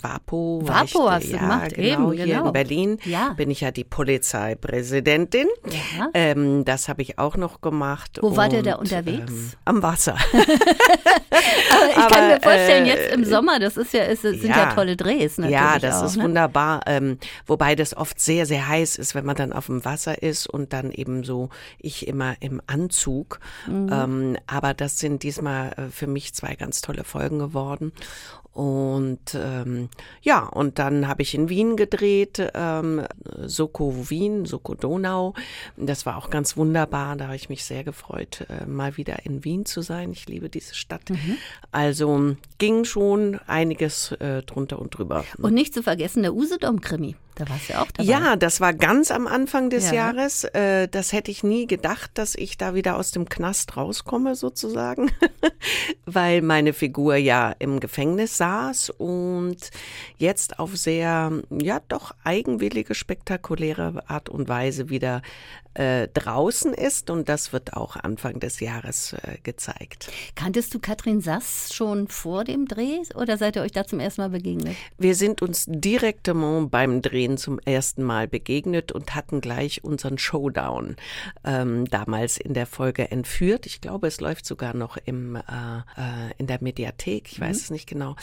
WAPO. 0.02 0.62
WAPO 0.64 1.10
hast 1.10 1.24
ja, 1.28 1.38
du 1.38 1.38
gemacht, 1.38 1.74
genau, 1.74 2.12
eben, 2.12 2.12
hier 2.12 2.26
genau. 2.26 2.46
in 2.46 2.52
Berlin 2.52 2.98
Ja. 3.04 3.34
bin 3.36 3.50
ich 3.50 3.60
ja 3.60 3.70
die 3.70 3.84
Polizeipräsidentin. 3.84 5.48
Ja. 5.96 6.08
Ähm, 6.14 6.64
das 6.64 6.88
habe 6.88 7.02
ich 7.02 7.18
auch 7.18 7.36
noch 7.36 7.60
gemacht. 7.60 8.18
Wo 8.20 8.36
wart 8.36 8.52
ihr 8.52 8.62
da 8.62 8.74
Und, 8.74 8.90
unterwegs? 8.92 9.32
Ähm, 9.32 9.52
am 9.64 9.82
Wasser. 9.82 10.16
Aber 10.34 11.88
ich 11.88 11.94
kann 11.94 12.12
Aber, 12.12 12.28
mir 12.28 12.40
vorstellen, 12.40 12.86
äh, 12.86 12.88
jetzt 12.88 13.14
im 13.14 13.24
Sommer, 13.24 13.58
das 13.58 13.76
ist 13.76 13.92
ja, 13.92 14.04
es 14.04 14.22
sind 14.22 14.42
ja, 14.44 14.56
ja. 14.56 14.74
tolle 14.74 14.96
Drehs 14.96 15.38
natürlich 15.38 15.58
Ja, 15.58 15.78
das 15.78 15.96
auch, 16.02 16.06
ist 16.06 16.16
ne? 16.16 16.24
wunderbar. 16.24 16.82
Ähm, 16.86 17.18
wobei 17.46 17.74
das 17.74 17.96
oft 17.96 18.20
sehr, 18.20 18.46
sehr 18.46 18.68
heiß 18.68 18.96
ist, 18.96 19.14
wenn 19.14 19.24
man 19.24 19.36
dann 19.36 19.52
auf 19.52 19.66
dem 19.66 19.84
Wasser 19.84 20.22
ist 20.22 20.46
und 20.46 20.72
dann 20.72 20.90
eben 20.90 21.24
so, 21.24 21.48
ich 21.78 22.06
immer 22.06 22.36
im 22.40 22.60
Anzug. 22.66 23.40
Mhm. 23.66 23.90
Ähm, 23.92 24.36
aber 24.46 24.74
das 24.74 24.98
sind 24.98 25.22
diesmal 25.22 25.72
äh, 25.76 25.90
für 25.90 26.06
mich 26.06 26.34
zwei 26.34 26.54
ganz 26.54 26.80
tolle 26.80 27.04
Folgen 27.04 27.38
geworden. 27.38 27.92
Und 28.54 29.34
ähm, 29.34 29.88
ja, 30.22 30.46
und 30.46 30.78
dann 30.78 31.08
habe 31.08 31.22
ich 31.22 31.34
in 31.34 31.48
Wien 31.48 31.76
gedreht, 31.76 32.40
ähm, 32.54 33.04
Soko 33.42 34.08
Wien, 34.08 34.46
Soko 34.46 34.76
Donau. 34.76 35.34
Das 35.76 36.06
war 36.06 36.16
auch 36.16 36.30
ganz 36.30 36.56
wunderbar. 36.56 37.16
Da 37.16 37.26
habe 37.26 37.36
ich 37.36 37.48
mich 37.48 37.64
sehr 37.64 37.82
gefreut, 37.82 38.46
äh, 38.48 38.64
mal 38.64 38.96
wieder 38.96 39.26
in 39.26 39.42
Wien 39.44 39.66
zu 39.66 39.82
sein. 39.82 40.12
Ich 40.12 40.28
liebe 40.28 40.48
diese 40.48 40.76
Stadt. 40.76 41.10
Mhm. 41.10 41.36
Also 41.72 42.36
ging 42.58 42.84
schon 42.84 43.40
einiges 43.48 44.12
äh, 44.12 44.42
drunter 44.42 44.78
und 44.78 44.96
drüber. 44.96 45.24
Und 45.38 45.54
nicht 45.54 45.74
zu 45.74 45.82
vergessen, 45.82 46.22
der 46.22 46.32
Usedom-Krimi. 46.32 47.16
Da 47.36 47.48
warst 47.48 47.68
du 47.68 47.72
ja 47.72 47.82
auch 47.82 47.90
dabei. 47.90 48.08
Ja, 48.08 48.36
das 48.36 48.60
war 48.60 48.72
ganz 48.72 49.10
am 49.10 49.26
Anfang 49.26 49.70
des 49.70 49.86
Ja. 49.86 49.94
Jahres. 49.94 50.44
Äh, 50.44 50.88
das 50.88 51.12
hätte 51.12 51.30
ich 51.30 51.42
nie 51.42 51.66
gedacht, 51.66 52.12
dass 52.14 52.34
ich 52.34 52.56
da 52.56 52.74
wieder 52.74 52.96
aus 52.96 53.10
dem 53.10 53.28
Knast 53.28 53.76
rauskomme, 53.76 54.34
sozusagen, 54.36 55.10
weil 56.06 56.42
meine 56.42 56.72
Figur 56.72 57.16
ja 57.16 57.54
im 57.58 57.80
Gefängnis 57.80 58.36
saß 58.36 58.90
und 58.90 59.56
jetzt 60.16 60.58
auf 60.58 60.76
sehr, 60.76 61.32
ja, 61.50 61.80
doch 61.88 62.12
eigenwillige, 62.22 62.94
spektakuläre 62.94 64.08
Art 64.08 64.28
und 64.28 64.48
Weise 64.48 64.88
wieder 64.88 65.22
äh, 65.74 66.08
draußen 66.14 66.72
ist. 66.72 67.10
Und 67.10 67.28
das 67.28 67.52
wird 67.52 67.74
auch 67.74 67.96
Anfang 67.96 68.38
des 68.40 68.60
Jahres 68.60 69.12
äh, 69.14 69.38
gezeigt. 69.42 70.10
Kanntest 70.36 70.72
du 70.74 70.78
Katrin 70.78 71.20
Sass 71.20 71.74
schon 71.74 72.06
vor 72.08 72.44
dem 72.44 72.66
Dreh 72.66 73.00
oder 73.14 73.36
seid 73.38 73.56
ihr 73.56 73.62
euch 73.62 73.72
da 73.72 73.84
zum 73.84 73.98
ersten 74.00 74.20
Mal 74.22 74.30
begegnet? 74.30 74.76
Wir 74.98 75.14
sind 75.16 75.42
uns 75.42 75.64
direktement 75.66 76.70
beim 76.70 77.02
Drehen 77.24 77.38
zum 77.38 77.58
ersten 77.58 78.02
Mal 78.02 78.28
begegnet 78.28 78.92
und 78.92 79.14
hatten 79.14 79.40
gleich 79.40 79.82
unseren 79.82 80.18
Showdown 80.18 80.96
ähm, 81.42 81.86
damals 81.86 82.36
in 82.36 82.52
der 82.52 82.66
Folge 82.66 83.10
entführt. 83.10 83.64
Ich 83.64 83.80
glaube, 83.80 84.06
es 84.08 84.20
läuft 84.20 84.44
sogar 84.44 84.74
noch 84.76 84.98
im, 84.98 85.36
äh, 85.36 85.40
äh, 85.40 86.32
in 86.36 86.46
der 86.46 86.58
Mediathek, 86.60 87.32
ich 87.32 87.40
weiß 87.40 87.56
es 87.56 87.70
nicht 87.70 87.88
genau. 87.88 88.16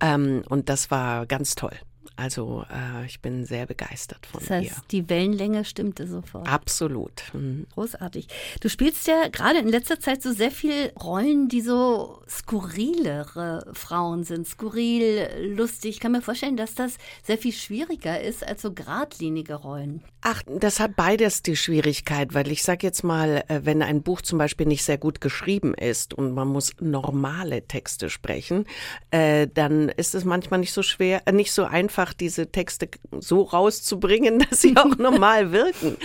Ähm, 0.00 0.42
und 0.48 0.68
das 0.68 0.90
war 0.90 1.26
ganz 1.26 1.54
toll. 1.54 1.76
Also 2.16 2.64
äh, 2.70 3.06
ich 3.06 3.20
bin 3.20 3.44
sehr 3.44 3.66
begeistert 3.66 4.26
von 4.26 4.40
Das 4.40 4.50
heißt, 4.50 4.70
ihr. 4.70 4.82
die 4.90 5.08
Wellenlänge 5.08 5.64
stimmte 5.64 6.06
sofort. 6.06 6.46
Absolut. 6.48 7.22
Mhm. 7.32 7.66
Großartig. 7.74 8.28
Du 8.60 8.68
spielst 8.68 9.06
ja 9.06 9.28
gerade 9.28 9.58
in 9.58 9.68
letzter 9.68 9.98
Zeit 10.00 10.22
so 10.22 10.32
sehr 10.32 10.50
viel 10.50 10.92
Rollen, 11.02 11.48
die 11.48 11.62
so 11.62 12.22
skurrilere 12.28 13.66
Frauen 13.72 14.24
sind. 14.24 14.46
Skurril, 14.46 15.54
lustig. 15.56 15.90
Ich 15.90 16.00
kann 16.00 16.12
mir 16.12 16.22
vorstellen, 16.22 16.56
dass 16.56 16.74
das 16.74 16.96
sehr 17.22 17.38
viel 17.38 17.52
schwieriger 17.52 18.20
ist 18.20 18.46
als 18.46 18.62
so 18.62 18.72
geradlinige 18.72 19.54
Rollen. 19.54 20.02
Ach, 20.22 20.42
das 20.46 20.80
hat 20.80 20.96
beides 20.96 21.42
die 21.42 21.56
Schwierigkeit, 21.56 22.34
weil 22.34 22.52
ich 22.52 22.62
sage 22.62 22.86
jetzt 22.86 23.02
mal, 23.02 23.42
äh, 23.48 23.60
wenn 23.64 23.80
ein 23.80 24.02
Buch 24.02 24.20
zum 24.20 24.38
Beispiel 24.38 24.66
nicht 24.66 24.84
sehr 24.84 24.98
gut 24.98 25.22
geschrieben 25.22 25.72
ist 25.72 26.12
und 26.12 26.34
man 26.34 26.46
muss 26.46 26.74
normale 26.78 27.66
Texte 27.66 28.10
sprechen, 28.10 28.66
äh, 29.10 29.46
dann 29.46 29.88
ist 29.88 30.14
es 30.14 30.26
manchmal 30.26 30.60
nicht 30.60 30.74
so 30.74 30.82
schwer, 30.82 31.22
äh, 31.24 31.32
nicht 31.32 31.52
so 31.52 31.64
einfach, 31.64 32.12
diese 32.12 32.52
Texte 32.52 32.90
so 33.18 33.40
rauszubringen, 33.44 34.40
dass 34.50 34.60
sie 34.60 34.76
auch 34.76 34.94
normal 34.98 35.52
wirken. 35.52 35.96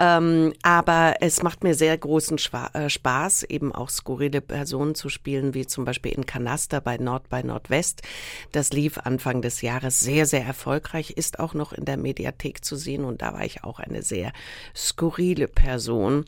Ähm, 0.00 0.54
aber 0.62 1.14
es 1.20 1.44
macht 1.44 1.62
mir 1.62 1.74
sehr 1.74 1.96
großen 1.96 2.38
Schwa 2.38 2.66
äh, 2.72 2.90
Spaß, 2.90 3.44
eben 3.44 3.72
auch 3.72 3.90
skurrile 3.90 4.40
Personen 4.40 4.96
zu 4.96 5.08
spielen, 5.08 5.54
wie 5.54 5.68
zum 5.68 5.84
Beispiel 5.84 6.10
in 6.10 6.26
Kanaster 6.26 6.80
bei 6.80 6.96
Nord 6.96 7.28
bei 7.28 7.42
Nordwest. 7.42 8.02
Das 8.50 8.72
lief 8.72 8.98
Anfang 8.98 9.40
des 9.40 9.62
Jahres 9.62 10.00
sehr, 10.00 10.26
sehr 10.26 10.44
erfolgreich, 10.44 11.10
ist 11.10 11.38
auch 11.38 11.54
noch 11.54 11.72
in 11.72 11.84
der 11.84 11.96
Mediathek 11.96 12.64
zu 12.64 12.74
sehen 12.74 13.04
und 13.04 13.22
da 13.22 13.32
war 13.34 13.44
ich 13.44 13.51
auch 13.62 13.78
eine 13.78 14.02
sehr 14.02 14.32
skurrile 14.74 15.48
Person. 15.48 16.24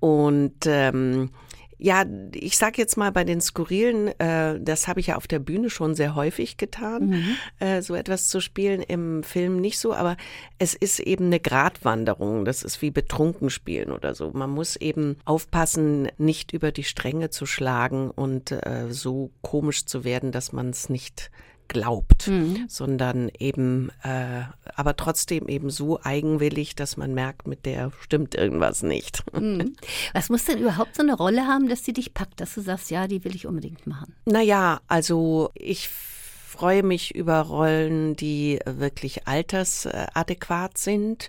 Und 0.00 0.66
ähm, 0.66 1.30
ja, 1.78 2.04
ich 2.32 2.56
sag 2.56 2.78
jetzt 2.78 2.96
mal 2.96 3.12
bei 3.12 3.24
den 3.24 3.40
Skurrilen, 3.40 4.08
äh, 4.18 4.60
das 4.60 4.88
habe 4.88 5.00
ich 5.00 5.08
ja 5.08 5.16
auf 5.16 5.26
der 5.26 5.38
Bühne 5.38 5.70
schon 5.70 5.94
sehr 5.94 6.14
häufig 6.14 6.56
getan, 6.56 7.36
äh, 7.58 7.82
so 7.82 7.94
etwas 7.94 8.28
zu 8.28 8.40
spielen, 8.40 8.80
im 8.80 9.22
Film 9.22 9.60
nicht 9.60 9.78
so, 9.78 9.92
aber 9.92 10.16
es 10.58 10.74
ist 10.74 11.00
eben 11.00 11.26
eine 11.26 11.40
Gratwanderung, 11.40 12.44
das 12.44 12.62
ist 12.62 12.80
wie 12.80 12.90
betrunken 12.90 13.50
spielen 13.50 13.92
oder 13.92 14.14
so. 14.14 14.30
Man 14.32 14.50
muss 14.50 14.76
eben 14.76 15.16
aufpassen, 15.24 16.08
nicht 16.16 16.52
über 16.52 16.72
die 16.72 16.84
Stränge 16.84 17.30
zu 17.30 17.44
schlagen 17.44 18.10
und 18.10 18.52
äh, 18.52 18.86
so 18.90 19.30
komisch 19.42 19.84
zu 19.84 20.04
werden, 20.04 20.32
dass 20.32 20.52
man 20.52 20.70
es 20.70 20.88
nicht 20.88 21.30
glaubt, 21.68 22.30
sondern 22.68 23.30
eben, 23.38 23.90
äh, 24.02 24.42
aber 24.76 24.96
trotzdem 24.96 25.48
eben 25.48 25.70
so 25.70 26.00
eigenwillig, 26.02 26.74
dass 26.74 26.96
man 26.96 27.14
merkt, 27.14 27.46
mit 27.46 27.66
der 27.66 27.92
stimmt 28.00 28.34
irgendwas 28.34 28.82
nicht. 28.82 29.22
Mhm. 29.34 29.74
Was 30.14 30.30
muss 30.30 30.44
denn 30.44 30.58
überhaupt 30.58 30.94
so 30.94 31.02
eine 31.02 31.14
Rolle 31.14 31.46
haben, 31.46 31.68
dass 31.68 31.82
die 31.82 31.92
dich 31.92 32.14
packt, 32.14 32.40
dass 32.40 32.54
du 32.54 32.60
sagst, 32.60 32.90
ja, 32.90 33.08
die 33.08 33.24
will 33.24 33.34
ich 33.34 33.46
unbedingt 33.46 33.86
machen? 33.86 34.14
Naja, 34.26 34.80
also 34.86 35.50
ich 35.54 35.88
freue 35.88 36.84
mich 36.84 37.14
über 37.14 37.40
Rollen, 37.40 38.14
die 38.14 38.60
wirklich 38.64 39.26
altersadäquat 39.26 40.78
sind. 40.78 41.28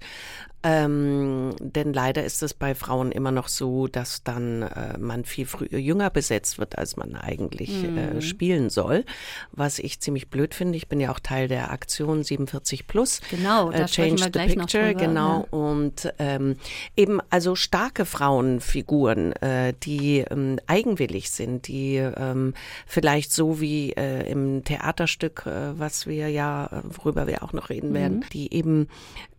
Ähm, 0.67 1.53
denn 1.59 1.93
leider 1.93 2.23
ist 2.23 2.41
es 2.41 2.55
bei 2.55 2.73
Frauen 2.73 3.11
immer 3.11 3.31
noch 3.31 3.49
so, 3.49 3.85
dass 3.85 4.23
dann 4.23 4.63
äh, 4.63 4.97
man 4.97 5.23
viel 5.23 5.45
früher 5.45 5.77
jünger 5.77 6.09
besetzt 6.09 6.57
wird, 6.57 6.79
als 6.79 6.97
man 6.97 7.15
eigentlich 7.15 7.83
äh, 7.83 8.19
spielen 8.19 8.71
soll. 8.71 9.05
Was 9.51 9.77
ich 9.77 9.99
ziemlich 9.99 10.31
blöd 10.31 10.55
finde. 10.55 10.75
Ich 10.77 10.87
bin 10.87 10.99
ja 10.99 11.11
auch 11.11 11.19
Teil 11.19 11.47
der 11.47 11.71
Aktion 11.71 12.23
47 12.23 12.87
Plus. 12.87 13.21
Genau, 13.29 13.69
da 13.69 13.83
äh, 13.83 13.85
Change 13.85 14.23
the 14.23 14.29
Picture, 14.31 14.93
drüber, 14.93 15.05
genau. 15.05 15.45
Und 15.51 16.11
ähm, 16.17 16.55
eben 16.97 17.19
also 17.29 17.55
starke 17.55 18.05
Frauenfiguren, 18.05 19.33
äh, 19.33 19.73
die 19.83 20.25
ähm, 20.31 20.59
eigenwillig 20.65 21.29
sind, 21.29 21.67
die 21.67 21.97
ähm, 21.97 22.55
vielleicht 22.87 23.31
so 23.31 23.61
wie 23.61 23.91
äh, 23.91 24.27
im 24.31 24.63
Theaterstück, 24.63 25.43
äh, 25.45 25.77
was 25.77 26.07
wir 26.07 26.29
ja, 26.29 26.65
äh, 26.65 26.81
worüber 26.89 27.27
wir 27.27 27.43
auch 27.43 27.53
noch 27.53 27.69
reden 27.69 27.93
werden, 27.93 28.25
die 28.33 28.51
eben 28.51 28.87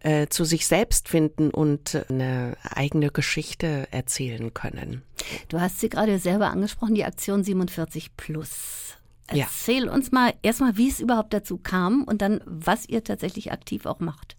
äh, 0.00 0.28
zu 0.28 0.44
sich 0.44 0.68
selbst 0.68 1.08
finden 1.08 1.15
und 1.24 2.04
eine 2.08 2.56
eigene 2.62 3.10
Geschichte 3.10 3.88
erzählen 3.90 4.52
können. 4.54 5.02
Du 5.48 5.60
hast 5.60 5.80
sie 5.80 5.88
gerade 5.88 6.18
selber 6.18 6.50
angesprochen, 6.50 6.94
die 6.94 7.04
Aktion 7.04 7.42
47 7.42 8.16
Plus. 8.16 8.96
Ja. 9.32 9.44
Erzähl 9.44 9.88
uns 9.88 10.12
mal 10.12 10.34
erstmal, 10.42 10.76
wie 10.76 10.88
es 10.88 11.00
überhaupt 11.00 11.32
dazu 11.32 11.58
kam 11.58 12.04
und 12.04 12.22
dann, 12.22 12.40
was 12.44 12.88
ihr 12.88 13.02
tatsächlich 13.02 13.50
aktiv 13.50 13.84
auch 13.84 13.98
macht. 13.98 14.36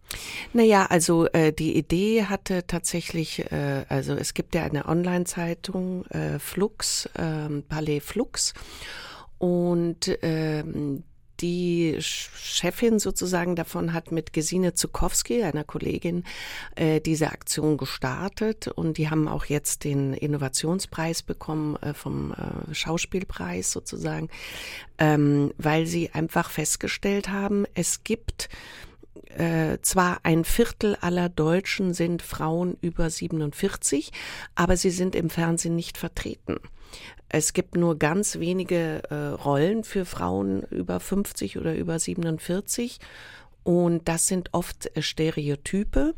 Naja, 0.54 0.86
also 0.86 1.28
äh, 1.28 1.52
die 1.52 1.76
Idee 1.78 2.26
hatte 2.26 2.66
tatsächlich, 2.68 3.52
äh, 3.52 3.84
also 3.90 4.14
es 4.14 4.34
gibt 4.34 4.56
ja 4.56 4.64
eine 4.64 4.86
Online-Zeitung, 4.88 6.06
äh, 6.06 6.40
Flux, 6.40 7.10
ähm, 7.18 7.64
Palais 7.68 8.00
Flux. 8.00 8.54
Und 9.40 10.18
ähm, 10.22 11.04
die 11.42 11.98
Chefin 12.00 13.00
sozusagen 13.00 13.56
davon 13.56 13.94
hat 13.94 14.12
mit 14.12 14.34
Gesine 14.34 14.74
Zukowski, 14.74 15.44
einer 15.44 15.64
Kollegin, 15.64 16.24
äh, 16.76 17.00
diese 17.02 17.32
Aktion 17.32 17.78
gestartet 17.78 18.68
und 18.68 18.98
die 18.98 19.10
haben 19.10 19.28
auch 19.28 19.46
jetzt 19.46 19.84
den 19.84 20.14
Innovationspreis 20.14 21.24
bekommen 21.24 21.76
äh, 21.78 21.94
vom 21.94 22.34
äh, 22.34 22.74
Schauspielpreis 22.74 23.72
sozusagen, 23.72 24.30
ähm, 24.98 25.54
weil 25.58 25.86
sie 25.86 26.12
einfach 26.12 26.50
festgestellt 26.50 27.30
haben, 27.30 27.66
es 27.74 28.04
gibt 28.04 28.50
äh, 29.38 29.78
zwar 29.82 30.20
ein 30.24 30.44
Viertel 30.44 30.96
aller 31.02 31.30
Deutschen 31.30 31.94
sind 31.94 32.22
Frauen 32.22 32.78
über 32.82 33.10
47, 33.10 34.12
aber 34.56 34.78
sie 34.78 34.90
sind 34.90 35.16
im 35.16 35.30
Fernsehen 35.30 35.76
nicht 35.76 35.98
vertreten. 35.98 36.58
Es 37.30 37.54
gibt 37.54 37.76
nur 37.76 37.98
ganz 37.98 38.40
wenige 38.40 39.04
äh, 39.10 39.16
Rollen 39.16 39.84
für 39.84 40.06
Frauen 40.06 40.64
über 40.64 41.00
50 41.00 41.58
oder 41.58 41.76
über 41.76 42.00
47. 42.00 43.00
Und 43.64 44.08
das 44.08 44.28
sind 44.28 44.54
oft 44.54 44.96
äh, 44.96 45.02
Stereotype. 45.02 46.16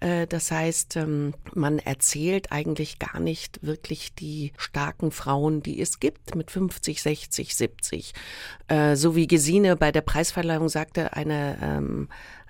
Äh, 0.00 0.26
das 0.26 0.50
heißt, 0.50 0.96
ähm, 0.96 1.34
man 1.54 1.78
erzählt 1.78 2.50
eigentlich 2.50 2.98
gar 2.98 3.20
nicht 3.20 3.64
wirklich 3.64 4.16
die 4.16 4.52
starken 4.56 5.12
Frauen, 5.12 5.62
die 5.62 5.80
es 5.80 6.00
gibt 6.00 6.34
mit 6.34 6.50
50, 6.50 7.02
60, 7.02 7.54
70. 7.54 8.14
So 8.94 9.16
wie 9.16 9.26
Gesine 9.26 9.76
bei 9.76 9.92
der 9.92 10.02
Preisverleihung 10.02 10.68
sagte, 10.68 11.14
eine 11.14 11.58
ähm, 11.62 12.08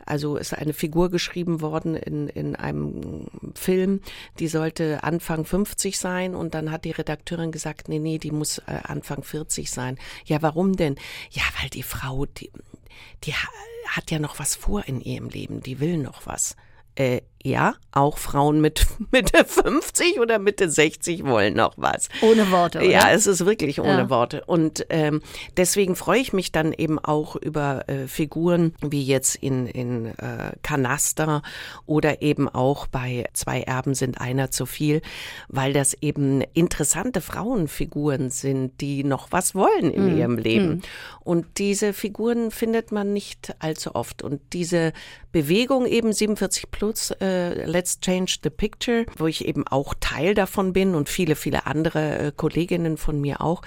also 0.09 0.37
ist 0.37 0.55
eine 0.55 0.73
Figur 0.73 1.11
geschrieben 1.11 1.61
worden 1.61 1.94
in, 1.94 2.29
in 2.29 2.57
einem 2.57 3.27
Film, 3.55 4.01
die 4.38 4.49
sollte 4.49 5.03
Anfang 5.03 5.44
50 5.44 5.99
sein 5.99 6.35
und 6.35 6.55
dann 6.55 6.71
hat 6.71 6.85
die 6.85 6.90
Redakteurin 6.90 7.53
gesagt, 7.53 7.88
nee, 7.88 7.99
nee, 7.99 8.18
die 8.18 8.31
muss 8.31 8.59
äh, 8.59 8.81
Anfang 8.85 9.23
40 9.23 9.71
sein. 9.71 9.99
Ja, 10.25 10.42
warum 10.42 10.77
denn? 10.77 10.97
Ja, 11.31 11.42
weil 11.61 11.71
die 11.71 11.83
Frau, 11.83 12.27
die, 12.27 12.51
die 13.25 13.35
hat 13.35 14.11
ja 14.11 14.18
noch 14.18 14.38
was 14.38 14.55
vor 14.55 14.85
in 14.87 15.01
ihrem 15.01 15.29
Leben, 15.29 15.61
die 15.61 15.81
will 15.81 15.99
noch 15.99 16.27
was. 16.27 16.57
Äh, 16.94 17.21
ja, 17.42 17.74
auch 17.92 18.18
Frauen 18.18 18.61
mit 18.61 18.87
Mitte 19.12 19.44
50 19.44 20.20
oder 20.20 20.38
Mitte 20.38 20.68
60 20.68 21.24
wollen 21.24 21.55
noch 21.55 21.74
was. 21.77 22.09
Ohne 22.20 22.51
Worte, 22.51 22.79
oder? 22.79 22.88
Ja, 22.88 23.11
es 23.11 23.27
ist 23.27 23.46
wirklich 23.46 23.81
ohne 23.81 23.98
ja. 23.98 24.11
Worte. 24.11 24.44
Und 24.46 24.87
ähm, 24.90 25.22
deswegen 25.57 25.96
freue 25.96 26.20
ich 26.20 26.33
mich 26.33 26.53
dann 26.53 26.72
eben 26.72 26.98
auch 26.98 27.37
über 27.37 27.88
äh, 27.88 28.07
Figuren 28.07 28.74
wie 28.83 29.05
jetzt 29.05 29.37
in, 29.37 29.66
in 29.66 30.07
äh, 30.07 30.53
Kanaster 30.62 31.42
oder 31.87 32.22
eben 32.22 32.48
auch 32.48 32.87
bei 32.87 33.24
Zwei 33.33 33.62
Erben 33.62 33.94
sind 33.94 34.20
einer 34.20 34.51
zu 34.51 34.66
viel, 34.66 35.01
weil 35.48 35.72
das 35.72 35.94
eben 36.01 36.40
interessante 36.55 37.20
Frauenfiguren 37.20 38.31
sind, 38.31 38.81
die 38.81 39.05
noch 39.05 39.29
was 39.31 39.55
wollen 39.55 39.92
in 39.92 40.12
mhm. 40.12 40.18
ihrem 40.18 40.38
Leben. 40.38 40.68
Mhm. 40.68 40.83
Und 41.20 41.46
diese 41.59 41.92
Figuren 41.92 42.51
findet 42.51 42.90
man 42.90 43.12
nicht 43.12 43.55
allzu 43.59 43.94
oft. 43.94 44.22
Und 44.22 44.40
diese 44.53 44.92
Bewegung 45.31 45.87
eben 45.87 46.12
47 46.12 46.70
plus 46.70 47.11
äh, 47.20 47.28
Let's 47.67 48.01
Change 48.01 48.38
the 48.43 48.51
Picture, 48.51 49.07
wo 49.17 49.27
ich 49.27 49.47
eben 49.47 49.67
auch 49.67 49.95
Teil 50.01 50.35
davon 50.35 50.73
bin 50.73 50.95
und 50.95 51.09
viele, 51.09 51.37
viele 51.37 51.67
andere 51.67 52.19
äh, 52.19 52.33
Kolleginnen 52.35 52.97
von 52.97 53.21
mir 53.21 53.41
auch, 53.41 53.62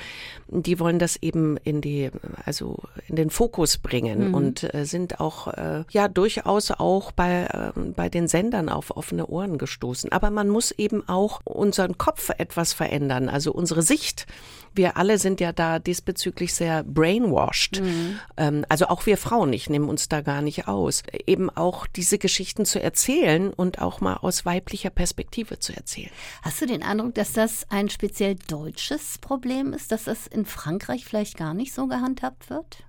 die 0.47 0.79
wollen 0.79 0.99
das 0.99 1.15
eben 1.17 1.57
in 1.57 1.81
die, 1.81 2.09
also 2.45 2.79
in 3.07 3.15
den 3.15 3.29
Fokus 3.29 3.77
bringen 3.77 4.29
mhm. 4.29 4.33
und 4.33 4.73
äh, 4.73 4.85
sind 4.85 5.19
auch 5.19 5.47
äh, 5.47 5.83
ja 5.91 6.07
durchaus 6.07 6.71
auch 6.71 7.11
bei, 7.11 7.45
äh, 7.45 7.79
bei 7.95 8.09
den 8.09 8.27
Sendern 8.27 8.69
auf 8.69 8.95
offene 8.95 9.27
Ohren 9.27 9.57
gestoßen. 9.57 10.11
Aber 10.11 10.29
man 10.29 10.49
muss 10.49 10.71
eben 10.71 11.07
auch 11.07 11.41
unseren 11.43 11.97
Kopf 11.97 12.29
etwas 12.37 12.73
verändern, 12.73 13.29
also 13.29 13.51
unsere 13.51 13.81
Sicht 13.81 14.27
wir 14.73 14.97
alle 14.97 15.17
sind 15.17 15.39
ja 15.39 15.51
da 15.51 15.79
diesbezüglich 15.79 16.53
sehr 16.53 16.83
brainwashed. 16.83 17.81
Mhm. 17.81 18.19
Ähm, 18.37 18.65
also 18.69 18.87
auch 18.87 19.05
wir 19.05 19.17
Frauen, 19.17 19.53
ich 19.53 19.69
nehme 19.69 19.87
uns 19.87 20.09
da 20.09 20.21
gar 20.21 20.41
nicht 20.41 20.67
aus. 20.67 21.03
Eben 21.25 21.49
auch 21.49 21.87
diese 21.87 22.17
Geschichten 22.17 22.65
zu 22.65 22.81
erzählen 22.81 23.51
und 23.51 23.81
auch 23.81 24.01
mal 24.01 24.15
aus 24.15 24.45
weiblicher 24.45 24.89
Perspektive 24.89 25.59
zu 25.59 25.75
erzählen. 25.75 26.11
Hast 26.41 26.61
du 26.61 26.65
den 26.65 26.83
Eindruck, 26.83 27.15
dass 27.15 27.33
das 27.33 27.65
ein 27.69 27.89
speziell 27.89 28.35
deutsches 28.47 29.17
Problem 29.17 29.73
ist, 29.73 29.91
dass 29.91 30.05
das 30.05 30.27
in 30.27 30.45
Frankreich 30.45 31.05
vielleicht 31.05 31.37
gar 31.37 31.53
nicht 31.53 31.73
so 31.73 31.87
gehandhabt 31.87 32.49
wird? 32.49 32.83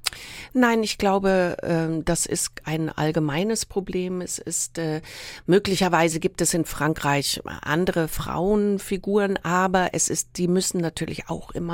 Nein, 0.52 0.82
ich 0.82 0.98
glaube, 0.98 1.56
ähm, 1.62 2.04
das 2.04 2.26
ist 2.26 2.52
ein 2.64 2.90
allgemeines 2.90 3.64
Problem. 3.64 4.20
Es 4.20 4.38
ist 4.38 4.78
äh, 4.78 5.00
möglicherweise 5.46 6.20
gibt 6.20 6.40
es 6.42 6.52
in 6.52 6.64
Frankreich 6.66 7.40
andere 7.62 8.08
Frauenfiguren, 8.08 9.38
aber 9.42 9.90
es 9.92 10.08
ist, 10.08 10.36
die 10.36 10.48
müssen 10.48 10.80
natürlich 10.80 11.28
auch 11.28 11.52
immer 11.52 11.71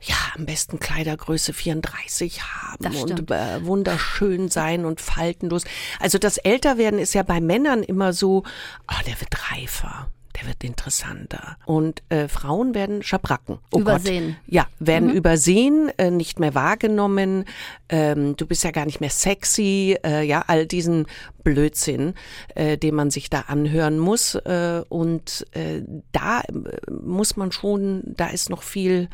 ja 0.00 0.16
am 0.34 0.46
besten 0.46 0.78
Kleidergröße 0.78 1.52
34 1.52 2.42
haben 2.42 2.96
und 2.96 3.30
äh, 3.30 3.64
wunderschön 3.64 4.48
sein 4.48 4.84
und 4.84 5.00
faltenlos. 5.00 5.64
Also 6.00 6.18
das 6.18 6.38
Älterwerden 6.38 6.98
ist 6.98 7.14
ja 7.14 7.22
bei 7.22 7.40
Männern 7.40 7.82
immer 7.82 8.12
so, 8.12 8.44
oh, 8.88 9.04
der 9.06 9.20
wird 9.20 9.50
reifer 9.50 10.08
der 10.36 10.48
wird 10.48 10.64
interessanter. 10.64 11.56
Und 11.64 12.02
äh, 12.08 12.28
Frauen 12.28 12.74
werden 12.74 13.02
Schabracken. 13.02 13.58
Oh 13.72 13.80
übersehen. 13.80 14.36
Gott. 14.44 14.54
Ja, 14.54 14.66
werden 14.78 15.10
mhm. 15.10 15.16
übersehen, 15.16 15.92
äh, 15.96 16.10
nicht 16.10 16.40
mehr 16.40 16.54
wahrgenommen. 16.54 17.44
Ähm, 17.88 18.36
du 18.36 18.46
bist 18.46 18.64
ja 18.64 18.70
gar 18.70 18.86
nicht 18.86 19.00
mehr 19.00 19.10
sexy. 19.10 19.96
Äh, 20.04 20.24
ja, 20.24 20.44
all 20.46 20.66
diesen 20.66 21.06
Blödsinn, 21.44 22.14
äh, 22.54 22.76
den 22.76 22.94
man 22.94 23.10
sich 23.10 23.30
da 23.30 23.40
anhören 23.42 23.98
muss. 23.98 24.34
Äh, 24.34 24.82
und 24.88 25.46
äh, 25.52 25.82
da 26.12 26.40
äh, 26.40 26.90
muss 26.90 27.36
man 27.36 27.52
schon, 27.52 28.02
da 28.04 28.28
ist 28.28 28.50
noch 28.50 28.62
viel 28.62 29.08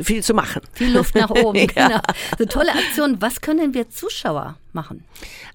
viel 0.00 0.22
zu 0.22 0.32
machen. 0.32 0.62
Viel 0.72 0.94
Luft 0.94 1.14
nach 1.14 1.30
oben, 1.30 1.58
ja. 1.76 1.88
genau. 1.88 2.00
So 2.38 2.44
tolle 2.46 2.72
Aktion. 2.72 3.20
Was 3.20 3.40
können 3.40 3.74
wir 3.74 3.90
Zuschauer 3.90 4.56
machen? 4.72 5.04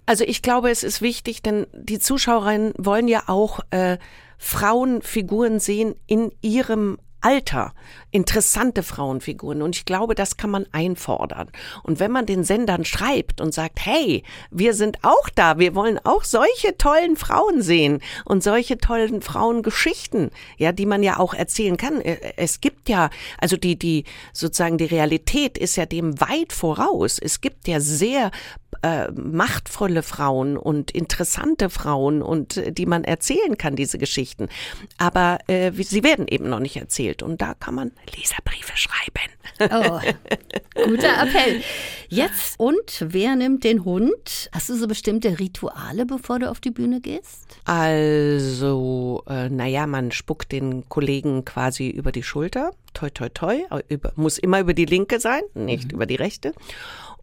Also 0.06 0.23
ich 0.26 0.41
glaube, 0.41 0.69
es 0.69 0.84
ist 0.84 1.02
wichtig, 1.02 1.41
denn 1.41 1.65
die 1.73 2.00
Zuschauerinnen 2.00 2.73
wollen 2.78 3.08
ja 3.08 3.23
auch 3.28 3.60
äh, 3.71 3.97
Frauenfiguren 4.38 5.60
sehen 5.60 5.95
in 6.06 6.32
ihrem 6.41 6.97
Alter 7.21 7.73
interessante 8.12 8.84
Frauenfiguren. 8.84 9.62
Und 9.62 9.76
ich 9.76 9.86
glaube, 9.86 10.15
das 10.15 10.38
kann 10.38 10.50
man 10.50 10.65
einfordern. 10.71 11.50
Und 11.84 12.00
wenn 12.00 12.12
man 12.12 12.26
den 12.26 12.43
Sendern 12.43 12.86
schreibt 12.86 13.41
und 13.41 13.54
sagt, 13.54 13.86
hey, 13.86 14.23
wir 14.50 14.73
sind 14.73 15.00
auch 15.02 15.30
da, 15.36 15.60
wir 15.60 15.76
wollen 15.76 16.00
auch 16.04 16.23
solche 16.23 16.78
tollen 16.78 17.15
Frauen 17.15 17.62
sehen 17.62 18.02
und 18.26 18.43
solche 18.43 18.78
tollen 18.78 19.21
Frauengeschichten, 19.21 20.32
ja, 20.58 20.71
die 20.71 20.86
man 20.86 21.04
ja 21.04 21.19
auch 21.19 21.34
erzählen 21.34 21.78
kann. 21.78 22.02
Äh, 22.02 22.34
es 22.38 22.62
gibt 22.62 22.88
ja, 22.88 23.10
also 23.39 23.58
die, 23.58 23.78
die, 23.78 24.06
sozusagen 24.32 24.78
die 24.78 24.86
Realität 24.86 25.58
ist 25.58 25.76
ja 25.76 25.86
dem 25.86 26.19
weit 26.21 26.54
voraus. 26.54 27.19
Es 27.19 27.41
gibt 27.41 27.67
ja 27.67 27.80
sehr 27.80 28.32
äh, 28.82 29.12
machtvolle 29.12 30.04
Frauen 30.04 30.58
und 30.58 30.92
interessante 30.92 31.70
Frauen 31.70 32.22
und 32.22 32.58
äh, 32.58 32.72
die 32.72 32.86
man 32.86 33.04
erzählen 33.04 33.58
kann, 33.58 33.76
diese 33.76 33.98
Geschichten. 33.98 34.50
Aber 34.98 35.40
äh, 35.48 35.72
sie 35.72 36.04
werden 36.04 36.28
eben 36.28 36.50
noch 36.50 36.60
nicht 36.60 36.78
erzählt 36.78 37.24
und 37.24 37.42
da 37.42 37.54
kann 37.54 37.76
man 37.76 37.92
Leserbriefe 38.16 38.74
schreiben. 38.76 39.32
Oh, 39.60 40.00
guter 40.86 41.24
Appell. 41.24 41.64
Jetzt 42.10 42.60
und 42.60 43.06
wer 43.08 43.36
nimmt 43.36 43.64
den 43.64 43.86
Hund? 43.86 44.50
Hast 44.52 44.70
du 44.70 44.76
so 44.76 44.88
bestimmte 44.88 45.40
Rituale, 45.40 46.06
bevor 46.06 46.40
du 46.40 46.50
auf 46.50 46.60
die 46.60 46.70
Bühne 46.70 47.02
gehst? 47.02 47.58
Also, 47.66 49.24
äh, 49.28 49.50
naja, 49.50 49.88
man 49.88 50.12
spuckt 50.12 50.52
den 50.52 50.88
Kollegen 50.90 51.46
quasi 51.46 51.90
über 51.90 52.12
die 52.12 52.24
Schulter. 52.24 52.72
Toi, 52.94 53.10
toi, 53.10 53.30
toi. 53.30 53.64
Über, 53.90 54.12
muss 54.16 54.38
immer 54.38 54.60
über 54.60 54.74
die 54.74 54.86
linke 54.86 55.20
sein, 55.20 55.42
nicht 55.56 55.86
mhm. 55.86 55.96
über 55.96 56.06
die 56.06 56.16
rechte. 56.16 56.54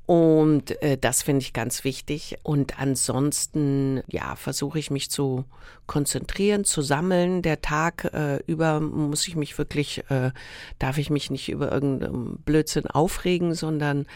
Und 0.06 0.82
äh, 0.82 0.98
das 0.98 1.22
finde 1.22 1.42
ich 1.42 1.54
ganz 1.54 1.82
wichtig. 1.82 2.36
Und 2.42 2.78
ansonsten, 2.78 4.02
ja, 4.06 4.36
versuche 4.36 4.78
ich 4.78 4.90
mich 4.90 5.10
zu 5.10 5.44
konzentrieren, 5.86 6.64
zu 6.64 6.82
sammeln. 6.82 7.40
Der 7.40 7.62
Tag 7.62 8.12
äh, 8.12 8.38
über 8.46 8.80
muss 8.80 9.26
ich 9.26 9.34
mich 9.36 9.56
wirklich, 9.56 10.04
äh, 10.10 10.30
darf 10.78 10.98
ich 10.98 11.08
mich 11.08 11.30
nicht 11.30 11.48
über 11.48 11.72
irgendeinen 11.72 12.36
Blödsinn 12.38 12.86
aufregen, 12.86 13.54
sondern 13.54 14.06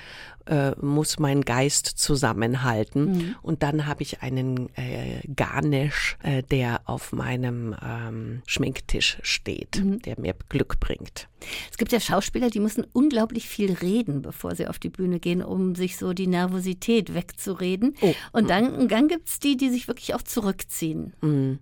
äh, 0.49 0.73
muss 0.81 1.19
mein 1.19 1.43
Geist 1.43 1.87
zusammenhalten. 1.87 3.05
Mhm. 3.05 3.37
Und 3.43 3.63
dann 3.63 3.87
habe 3.87 4.03
ich 4.03 4.23
einen 4.23 4.69
äh, 4.77 5.21
Garnish, 5.35 6.17
äh, 6.23 6.43
der 6.43 6.81
auf 6.87 7.13
meinem 7.13 7.77
ähm, 7.83 8.43
Schminktisch 8.47 9.19
steht, 9.23 9.83
mhm. 9.83 10.01
der 10.03 10.19
mir 10.19 10.35
Glück 10.49 10.81
bringt. 10.81 11.29
Es 11.71 11.77
gibt 11.77 11.93
ja 11.93 12.01
Schauspieler, 12.01 12.51
die 12.51 12.61
müssen 12.61 12.85
unglaublich 12.93 13.49
viel 13.49 13.73
reden, 13.73 14.23
bevor 14.23 14.55
sie 14.55 14.67
auf 14.67 14.79
die 14.79 14.89
Bühne 14.89 15.21
gehen, 15.21 15.43
um 15.43 15.75
sich 15.75 15.97
so 15.97 16.13
die 16.13 16.27
Nervosität 16.27 17.15
wegzureden. 17.15 17.95
Oh. 18.01 18.15
Und 18.33 18.51
dann, 18.51 18.89
dann 18.89 19.09
gibt 19.09 19.29
es 19.29 19.39
die, 19.39 19.57
die 19.57 19.71
sich 19.71 19.89
wirklich 19.89 20.15
auch 20.15 20.23
zurückziehen. 20.23 21.13
Mhm. 21.21 21.59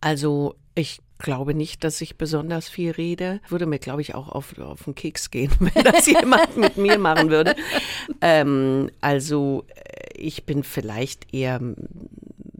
Also 0.00 0.54
ich 0.74 1.00
glaube 1.18 1.54
nicht, 1.54 1.84
dass 1.84 2.00
ich 2.00 2.16
besonders 2.16 2.68
viel 2.68 2.92
rede. 2.92 3.40
Würde 3.48 3.66
mir, 3.66 3.78
glaube 3.78 4.02
ich, 4.02 4.14
auch 4.14 4.28
auf, 4.28 4.58
auf 4.58 4.84
den 4.84 4.94
Keks 4.94 5.30
gehen, 5.30 5.52
wenn 5.58 5.84
das 5.84 6.06
jemand 6.06 6.56
mit 6.56 6.76
mir 6.76 6.98
machen 6.98 7.30
würde. 7.30 7.54
Ähm, 8.20 8.90
also 9.00 9.64
äh, 9.74 10.18
ich 10.18 10.44
bin 10.44 10.62
vielleicht 10.62 11.32
eher 11.32 11.60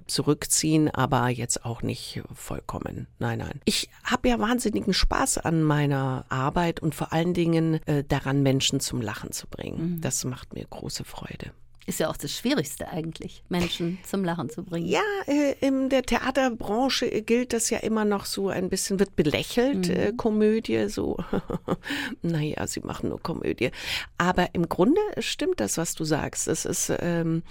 zurückziehen, 0.06 0.88
aber 0.88 1.28
jetzt 1.28 1.64
auch 1.64 1.82
nicht 1.82 2.22
vollkommen. 2.32 3.06
Nein, 3.18 3.38
nein. 3.40 3.60
Ich 3.64 3.90
habe 4.02 4.28
ja 4.28 4.38
wahnsinnigen 4.38 4.94
Spaß 4.94 5.38
an 5.38 5.62
meiner 5.62 6.24
Arbeit 6.28 6.80
und 6.80 6.94
vor 6.94 7.12
allen 7.12 7.34
Dingen 7.34 7.86
äh, 7.86 8.04
daran, 8.04 8.42
Menschen 8.42 8.80
zum 8.80 9.00
Lachen 9.00 9.32
zu 9.32 9.46
bringen. 9.46 9.96
Mhm. 9.96 10.00
Das 10.00 10.24
macht 10.24 10.54
mir 10.54 10.64
große 10.64 11.04
Freude. 11.04 11.52
Ist 11.88 12.00
ja 12.00 12.10
auch 12.10 12.18
das 12.18 12.32
Schwierigste 12.32 12.88
eigentlich, 12.88 13.42
Menschen 13.48 13.98
zum 14.04 14.22
Lachen 14.22 14.50
zu 14.50 14.62
bringen. 14.62 14.86
Ja, 14.86 15.00
äh, 15.26 15.54
in 15.60 15.88
der 15.88 16.02
Theaterbranche 16.02 17.22
gilt 17.22 17.54
das 17.54 17.70
ja 17.70 17.78
immer 17.78 18.04
noch 18.04 18.26
so 18.26 18.50
ein 18.50 18.68
bisschen, 18.68 19.00
wird 19.00 19.16
belächelt, 19.16 19.88
mhm. 19.88 19.96
äh, 19.96 20.12
Komödie, 20.14 20.90
so, 20.90 21.16
naja, 22.22 22.66
sie 22.66 22.80
machen 22.80 23.08
nur 23.08 23.22
Komödie. 23.22 23.70
Aber 24.18 24.54
im 24.54 24.68
Grunde 24.68 25.00
stimmt 25.16 25.60
das, 25.60 25.78
was 25.78 25.94
du 25.94 26.04
sagst. 26.04 26.46
Es 26.46 26.66
ist 26.66 26.92
ähm, 27.00 27.42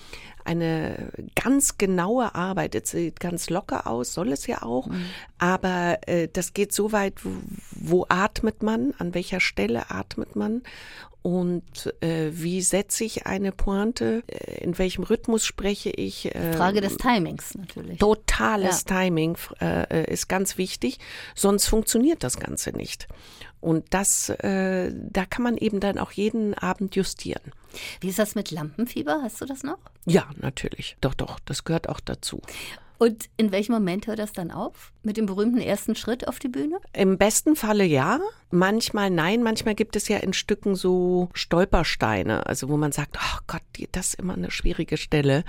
eine 0.48 1.12
ganz 1.36 1.78
genaue 1.78 2.34
Arbeit. 2.34 2.74
Es 2.74 2.92
sieht 2.92 3.20
ganz 3.20 3.50
locker 3.50 3.86
aus, 3.88 4.14
soll 4.14 4.32
es 4.32 4.48
ja 4.48 4.64
auch. 4.64 4.88
Mhm. 4.88 5.06
Aber 5.38 6.00
äh, 6.08 6.28
das 6.32 6.54
geht 6.54 6.74
so 6.74 6.92
weit, 6.92 7.16
wo 7.72 8.06
atmet 8.10 8.64
man, 8.64 8.94
an 8.98 9.14
welcher 9.14 9.40
Stelle 9.40 9.92
atmet 9.92 10.36
man 10.36 10.64
und 11.28 11.94
äh, 12.02 12.30
wie 12.32 12.62
setze 12.62 13.04
ich 13.04 13.26
eine 13.26 13.52
Pointe, 13.52 14.24
äh, 14.28 14.64
in 14.64 14.78
welchem 14.78 15.04
Rhythmus 15.04 15.46
spreche 15.46 15.90
ich. 15.90 16.34
Äh, 16.34 16.54
Frage 16.54 16.80
des 16.80 16.96
Timings 16.96 17.54
natürlich. 17.54 18.00
Totales 18.00 18.86
ja. 18.88 19.02
Timing 19.02 19.38
äh, 19.60 20.04
äh, 20.04 20.14
ist 20.14 20.30
ganz 20.30 20.58
wichtig, 20.58 21.00
sonst 21.36 21.68
funktioniert 21.68 22.24
das 22.24 22.40
Ganze 22.40 22.72
nicht. 22.72 23.10
Und 23.60 23.86
das, 23.90 24.30
äh, 24.30 24.92
da 24.94 25.26
kann 25.26 25.44
man 25.44 25.58
eben 25.58 25.80
dann 25.80 25.98
auch 25.98 26.12
jeden 26.12 26.54
Abend 26.54 26.96
justieren. 26.96 27.42
Wie 28.00 28.10
ist 28.10 28.20
das 28.20 28.36
mit 28.36 28.52
Lampenfieber? 28.52 29.22
Hast 29.24 29.42
du 29.42 29.46
das 29.46 29.64
noch? 29.64 29.80
Ja, 30.06 30.30
natürlich. 30.38 30.98
Doch, 31.02 31.14
doch, 31.14 31.40
das 31.46 31.64
gehört 31.64 31.90
auch 31.90 32.00
dazu. 32.00 32.42
Und 32.98 33.26
in 33.38 33.52
welchem 33.52 33.74
Moment 33.74 34.08
hört 34.08 34.20
das 34.20 34.34
dann 34.34 34.52
auf? 34.52 34.92
Mit 35.04 35.18
dem 35.18 35.26
berühmten 35.26 35.60
ersten 35.60 35.96
Schritt 35.96 36.28
auf 36.28 36.40
die 36.40 36.48
Bühne? 36.48 36.80
Im 36.94 37.18
besten 37.18 37.56
Falle 37.56 37.84
ja. 37.84 38.20
Manchmal 38.50 39.10
nein. 39.10 39.44
Manchmal 39.44 39.76
gibt 39.76 39.96
es 39.96 40.08
ja 40.08 40.18
in 40.18 40.34
Stücken 40.34 40.76
so 40.76 41.30
Stolpersteine, 41.34 42.46
also 42.48 42.70
wo 42.70 42.78
man 42.78 42.92
sagt, 42.92 43.18
oh 43.18 43.40
Gott, 43.48 43.62
das 43.92 44.10
ist 44.10 44.20
immer 44.20 44.34
eine 44.34 44.52
schwierige 44.52 44.98
Stelle. 44.98 45.44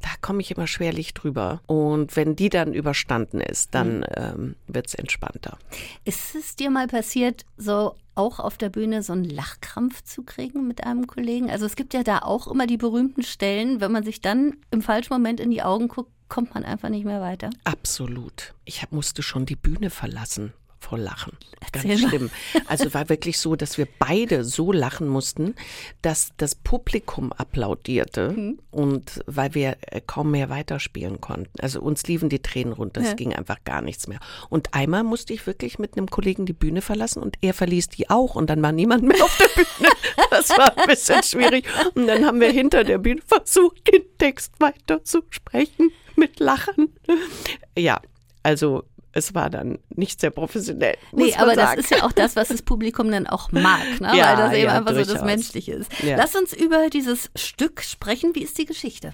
Da 0.00 0.08
komme 0.20 0.40
ich 0.40 0.50
immer 0.50 0.66
schwerlich 0.66 1.14
drüber. 1.14 1.60
Und 1.66 2.14
wenn 2.16 2.36
die 2.36 2.50
dann 2.50 2.74
überstanden 2.74 3.40
ist, 3.40 3.74
dann 3.74 4.00
mhm. 4.00 4.04
ähm, 4.16 4.56
wird 4.66 4.86
es 4.88 4.94
entspannter. 4.94 5.58
Ist 6.04 6.34
es 6.34 6.56
dir 6.56 6.70
mal 6.70 6.86
passiert, 6.86 7.44
so 7.56 7.94
auch 8.14 8.40
auf 8.40 8.58
der 8.58 8.68
Bühne 8.68 9.02
so 9.02 9.12
einen 9.12 9.24
Lachkrampf 9.24 10.02
zu 10.02 10.22
kriegen 10.22 10.66
mit 10.66 10.84
einem 10.84 11.06
Kollegen? 11.06 11.50
Also 11.50 11.66
es 11.66 11.76
gibt 11.76 11.94
ja 11.94 12.02
da 12.02 12.18
auch 12.18 12.46
immer 12.46 12.66
die 12.66 12.76
berühmten 12.76 13.22
Stellen, 13.22 13.80
wenn 13.80 13.92
man 13.92 14.04
sich 14.04 14.20
dann 14.20 14.56
im 14.70 14.82
falschen 14.82 15.14
Moment 15.14 15.40
in 15.40 15.50
die 15.50 15.62
Augen 15.62 15.88
guckt, 15.88 16.10
kommt 16.32 16.54
man 16.54 16.64
einfach 16.64 16.88
nicht 16.88 17.04
mehr 17.04 17.20
weiter. 17.20 17.50
Absolut. 17.64 18.54
Ich 18.64 18.90
musste 18.90 19.22
schon 19.22 19.44
die 19.44 19.54
Bühne 19.54 19.90
verlassen 19.90 20.54
vor 20.78 20.96
Lachen. 20.96 21.36
Ganz 21.72 22.00
schlimm. 22.00 22.30
Also 22.66 22.94
war 22.94 23.10
wirklich 23.10 23.38
so, 23.38 23.54
dass 23.54 23.76
wir 23.76 23.86
beide 23.98 24.42
so 24.42 24.72
lachen 24.72 25.08
mussten, 25.08 25.54
dass 26.00 26.32
das 26.38 26.54
Publikum 26.54 27.34
applaudierte 27.34 28.30
mhm. 28.30 28.58
und 28.70 29.22
weil 29.26 29.54
wir 29.54 29.76
äh, 29.82 30.00
kaum 30.00 30.30
mehr 30.30 30.48
weiterspielen 30.48 31.20
konnten. 31.20 31.52
Also 31.60 31.82
uns 31.82 32.02
liefen 32.04 32.30
die 32.30 32.40
Tränen 32.40 32.72
runter, 32.72 33.02
es 33.02 33.08
ja. 33.08 33.14
ging 33.14 33.34
einfach 33.34 33.62
gar 33.64 33.82
nichts 33.82 34.08
mehr. 34.08 34.18
Und 34.48 34.72
einmal 34.72 35.04
musste 35.04 35.34
ich 35.34 35.46
wirklich 35.46 35.78
mit 35.78 35.98
einem 35.98 36.08
Kollegen 36.08 36.46
die 36.46 36.54
Bühne 36.54 36.80
verlassen 36.80 37.22
und 37.22 37.36
er 37.42 37.52
verließ 37.52 37.90
die 37.90 38.08
auch 38.08 38.36
und 38.36 38.48
dann 38.48 38.62
war 38.62 38.72
niemand 38.72 39.02
mehr 39.02 39.22
auf 39.22 39.36
der 39.36 39.62
Bühne. 39.62 39.90
Das 40.30 40.48
war 40.50 40.78
ein 40.78 40.86
bisschen 40.86 41.22
schwierig. 41.22 41.66
Und 41.94 42.06
dann 42.06 42.24
haben 42.24 42.40
wir 42.40 42.50
hinter 42.50 42.84
der 42.84 42.96
Bühne 42.96 43.20
versucht, 43.26 43.86
den 43.92 44.02
Text 44.16 44.54
weiterzusprechen 44.60 45.90
mit 46.16 46.40
Lachen. 46.40 46.94
Ja, 47.76 48.00
also 48.42 48.84
es 49.12 49.34
war 49.34 49.50
dann 49.50 49.78
nicht 49.90 50.20
sehr 50.20 50.30
professionell. 50.30 50.96
Nee, 51.12 51.34
aber 51.34 51.54
sagen. 51.54 51.76
das 51.76 51.84
ist 51.84 51.90
ja 51.90 52.04
auch 52.04 52.12
das, 52.12 52.34
was 52.34 52.48
das 52.48 52.62
Publikum 52.62 53.10
dann 53.10 53.26
auch 53.26 53.52
mag, 53.52 54.00
ne? 54.00 54.16
ja, 54.16 54.28
weil 54.28 54.36
das 54.36 54.52
eben 54.54 54.64
ja, 54.64 54.78
einfach 54.78 54.92
durchaus. 54.92 55.08
so 55.08 55.14
das 55.14 55.24
Menschliche 55.24 55.72
ist. 55.72 56.02
Ja. 56.02 56.16
Lass 56.16 56.34
uns 56.34 56.52
über 56.52 56.88
dieses 56.90 57.30
Stück 57.36 57.82
sprechen. 57.82 58.34
Wie 58.34 58.42
ist 58.42 58.58
die 58.58 58.64
Geschichte? 58.64 59.12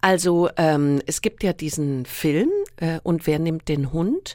Also 0.00 0.50
ähm, 0.56 1.00
es 1.06 1.22
gibt 1.22 1.42
ja 1.42 1.52
diesen 1.52 2.04
Film 2.04 2.50
äh, 2.76 3.00
und 3.02 3.26
wer 3.26 3.38
nimmt 3.38 3.68
den 3.68 3.92
Hund? 3.92 4.34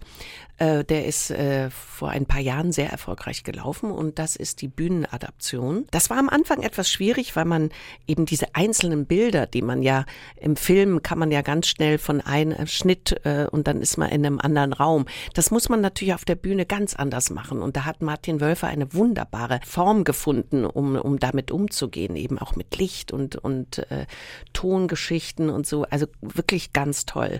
Äh, 0.61 0.83
der 0.83 1.05
ist 1.07 1.31
äh, 1.31 1.71
vor 1.71 2.09
ein 2.09 2.27
paar 2.27 2.39
Jahren 2.39 2.71
sehr 2.71 2.91
erfolgreich 2.91 3.43
gelaufen 3.43 3.89
und 3.89 4.19
das 4.19 4.35
ist 4.35 4.61
die 4.61 4.67
Bühnenadaption. 4.67 5.87
Das 5.89 6.11
war 6.11 6.19
am 6.19 6.29
Anfang 6.29 6.61
etwas 6.61 6.87
schwierig, 6.87 7.35
weil 7.35 7.45
man 7.45 7.69
eben 8.05 8.27
diese 8.27 8.53
einzelnen 8.53 9.07
Bilder, 9.07 9.47
die 9.47 9.63
man 9.63 9.81
ja 9.81 10.05
im 10.35 10.55
Film 10.55 11.01
kann 11.01 11.17
man 11.17 11.31
ja 11.31 11.41
ganz 11.41 11.65
schnell 11.65 11.97
von 11.97 12.21
einem 12.21 12.67
Schnitt 12.67 13.25
äh, 13.25 13.47
und 13.49 13.67
dann 13.67 13.81
ist 13.81 13.97
man 13.97 14.09
in 14.09 14.23
einem 14.23 14.39
anderen 14.39 14.73
Raum. 14.73 15.07
Das 15.33 15.49
muss 15.49 15.67
man 15.67 15.81
natürlich 15.81 16.13
auf 16.13 16.25
der 16.25 16.35
Bühne 16.35 16.67
ganz 16.67 16.95
anders 16.95 17.31
machen 17.31 17.63
und 17.63 17.75
da 17.75 17.85
hat 17.85 18.03
Martin 18.03 18.39
Wölfer 18.39 18.67
eine 18.67 18.93
wunderbare 18.93 19.61
Form 19.65 20.03
gefunden, 20.03 20.63
um, 20.63 20.95
um 20.95 21.17
damit 21.17 21.49
umzugehen, 21.49 22.15
eben 22.15 22.37
auch 22.37 22.55
mit 22.55 22.77
Licht 22.77 23.11
und, 23.11 23.35
und 23.35 23.79
äh, 23.89 24.05
Tongeschichten 24.53 25.49
und 25.49 25.65
so. 25.65 25.85
Also 25.85 26.05
wirklich 26.21 26.71
ganz 26.71 27.07
toll. 27.07 27.39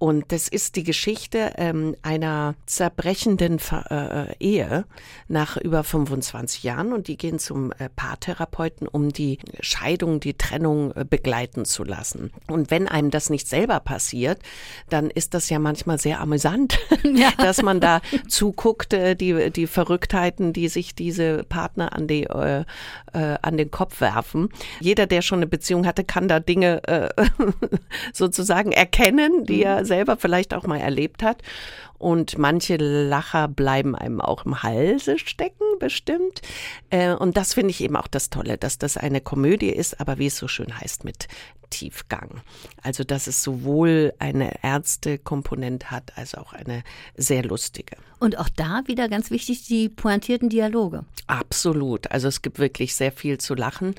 Und 0.00 0.32
das 0.32 0.48
ist 0.48 0.76
die 0.76 0.82
Geschichte 0.82 1.52
ähm, 1.58 1.94
einer 2.00 2.54
zerbrechenden 2.64 3.60
äh, 3.90 4.34
Ehe 4.40 4.86
nach 5.28 5.58
über 5.58 5.84
25 5.84 6.62
Jahren 6.62 6.94
und 6.94 7.06
die 7.06 7.18
gehen 7.18 7.38
zum 7.38 7.70
äh, 7.72 7.90
Paartherapeuten, 7.94 8.88
um 8.88 9.12
die 9.12 9.38
Scheidung, 9.60 10.18
die 10.18 10.32
Trennung 10.32 10.92
äh, 10.92 11.04
begleiten 11.04 11.66
zu 11.66 11.84
lassen. 11.84 12.32
Und 12.48 12.70
wenn 12.70 12.88
einem 12.88 13.10
das 13.10 13.28
nicht 13.28 13.46
selber 13.46 13.78
passiert, 13.78 14.38
dann 14.88 15.10
ist 15.10 15.34
das 15.34 15.50
ja 15.50 15.58
manchmal 15.58 15.98
sehr 15.98 16.22
amüsant, 16.22 16.78
ja. 17.04 17.32
dass 17.36 17.60
man 17.60 17.78
da 17.78 18.00
zuguckt, 18.26 18.94
äh, 18.94 19.14
die, 19.14 19.50
die 19.50 19.66
Verrücktheiten, 19.66 20.54
die 20.54 20.68
sich 20.68 20.94
diese 20.94 21.44
Partner 21.44 21.92
an, 21.92 22.06
die, 22.06 22.22
äh, 22.24 22.64
äh, 23.12 23.36
an 23.42 23.58
den 23.58 23.70
Kopf 23.70 24.00
werfen. 24.00 24.48
Jeder, 24.80 25.06
der 25.06 25.20
schon 25.20 25.40
eine 25.40 25.46
Beziehung 25.46 25.84
hatte, 25.84 26.04
kann 26.04 26.26
da 26.26 26.40
Dinge 26.40 26.80
sozusagen 28.14 28.72
erkennen, 28.72 29.44
die 29.44 29.62
er 29.62 29.84
selber 29.90 30.16
vielleicht 30.16 30.54
auch 30.54 30.66
mal 30.66 30.78
erlebt 30.78 31.22
hat. 31.22 31.42
Und 31.98 32.38
manche 32.38 32.76
Lacher 32.76 33.46
bleiben 33.46 33.94
einem 33.94 34.22
auch 34.22 34.46
im 34.46 34.62
Halse 34.62 35.18
stecken, 35.18 35.64
bestimmt. 35.80 36.40
Äh, 36.88 37.12
und 37.12 37.36
das 37.36 37.52
finde 37.52 37.72
ich 37.72 37.82
eben 37.82 37.96
auch 37.96 38.06
das 38.06 38.30
Tolle, 38.30 38.56
dass 38.56 38.78
das 38.78 38.96
eine 38.96 39.20
Komödie 39.20 39.68
ist, 39.68 40.00
aber 40.00 40.18
wie 40.18 40.28
es 40.28 40.38
so 40.38 40.48
schön 40.48 40.80
heißt, 40.80 41.04
mit 41.04 41.28
Tiefgang. 41.68 42.40
Also, 42.82 43.04
dass 43.04 43.26
es 43.26 43.42
sowohl 43.42 44.12
eine 44.18 44.62
Ärztekomponente 44.62 45.90
hat, 45.90 46.16
als 46.16 46.34
auch 46.34 46.52
eine 46.52 46.82
sehr 47.16 47.44
lustige. 47.44 47.96
Und 48.18 48.38
auch 48.38 48.48
da 48.48 48.82
wieder 48.86 49.08
ganz 49.08 49.30
wichtig, 49.30 49.66
die 49.66 49.88
pointierten 49.88 50.48
Dialoge. 50.48 51.04
Absolut. 51.26 52.10
Also, 52.10 52.28
es 52.28 52.42
gibt 52.42 52.58
wirklich 52.58 52.94
sehr 52.94 53.12
viel 53.12 53.38
zu 53.38 53.54
lachen. 53.54 53.94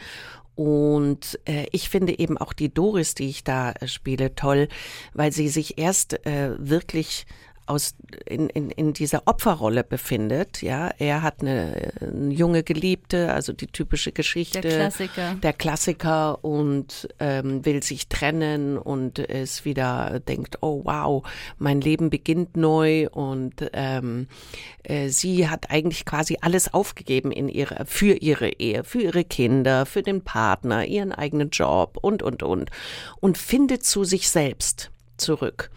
Und 0.61 1.39
äh, 1.45 1.65
ich 1.71 1.89
finde 1.89 2.19
eben 2.19 2.37
auch 2.37 2.53
die 2.53 2.71
Doris, 2.71 3.15
die 3.15 3.29
ich 3.29 3.43
da 3.43 3.71
äh, 3.71 3.87
spiele, 3.87 4.35
toll, 4.35 4.67
weil 5.11 5.31
sie 5.31 5.47
sich 5.47 5.79
erst 5.79 6.23
äh, 6.27 6.51
wirklich 6.59 7.25
aus, 7.71 7.95
in, 8.25 8.49
in, 8.49 8.69
in 8.69 8.93
dieser 8.93 9.23
Opferrolle 9.25 9.83
befindet. 9.83 10.61
Ja, 10.61 10.91
er 10.97 11.21
hat 11.21 11.41
eine, 11.41 11.93
eine, 12.01 12.33
junge 12.33 12.63
Geliebte, 12.63 13.33
also 13.33 13.53
die 13.53 13.67
typische 13.67 14.11
Geschichte. 14.11 14.61
Der 14.61 14.71
Klassiker. 14.71 15.35
Der 15.41 15.53
Klassiker 15.53 16.43
und 16.43 17.09
ähm, 17.19 17.65
will 17.65 17.81
sich 17.81 18.07
trennen 18.07 18.77
und 18.77 19.19
ist 19.19 19.65
wieder, 19.65 20.19
denkt, 20.19 20.57
oh 20.61 20.81
wow, 20.83 21.23
mein 21.57 21.81
Leben 21.81 22.09
beginnt 22.09 22.57
neu 22.57 23.07
und 23.09 23.69
ähm, 23.73 24.27
äh, 24.83 25.09
sie 25.09 25.49
hat 25.49 25.71
eigentlich 25.71 26.05
quasi 26.05 26.37
alles 26.41 26.73
aufgegeben 26.73 27.31
in 27.31 27.49
ihre, 27.49 27.85
für 27.85 28.13
ihre 28.13 28.49
Ehe, 28.49 28.83
für 28.83 29.01
ihre 29.01 29.23
Kinder, 29.23 29.85
für 29.85 30.03
den 30.03 30.21
Partner, 30.21 30.85
ihren 30.85 31.11
eigenen 31.11 31.49
Job 31.49 31.97
und, 32.01 32.21
und, 32.21 32.43
und. 32.43 32.69
Und 33.19 33.37
findet 33.37 33.85
zu 33.85 34.03
sich 34.03 34.29
selbst 34.29 34.91
zurück. 35.17 35.71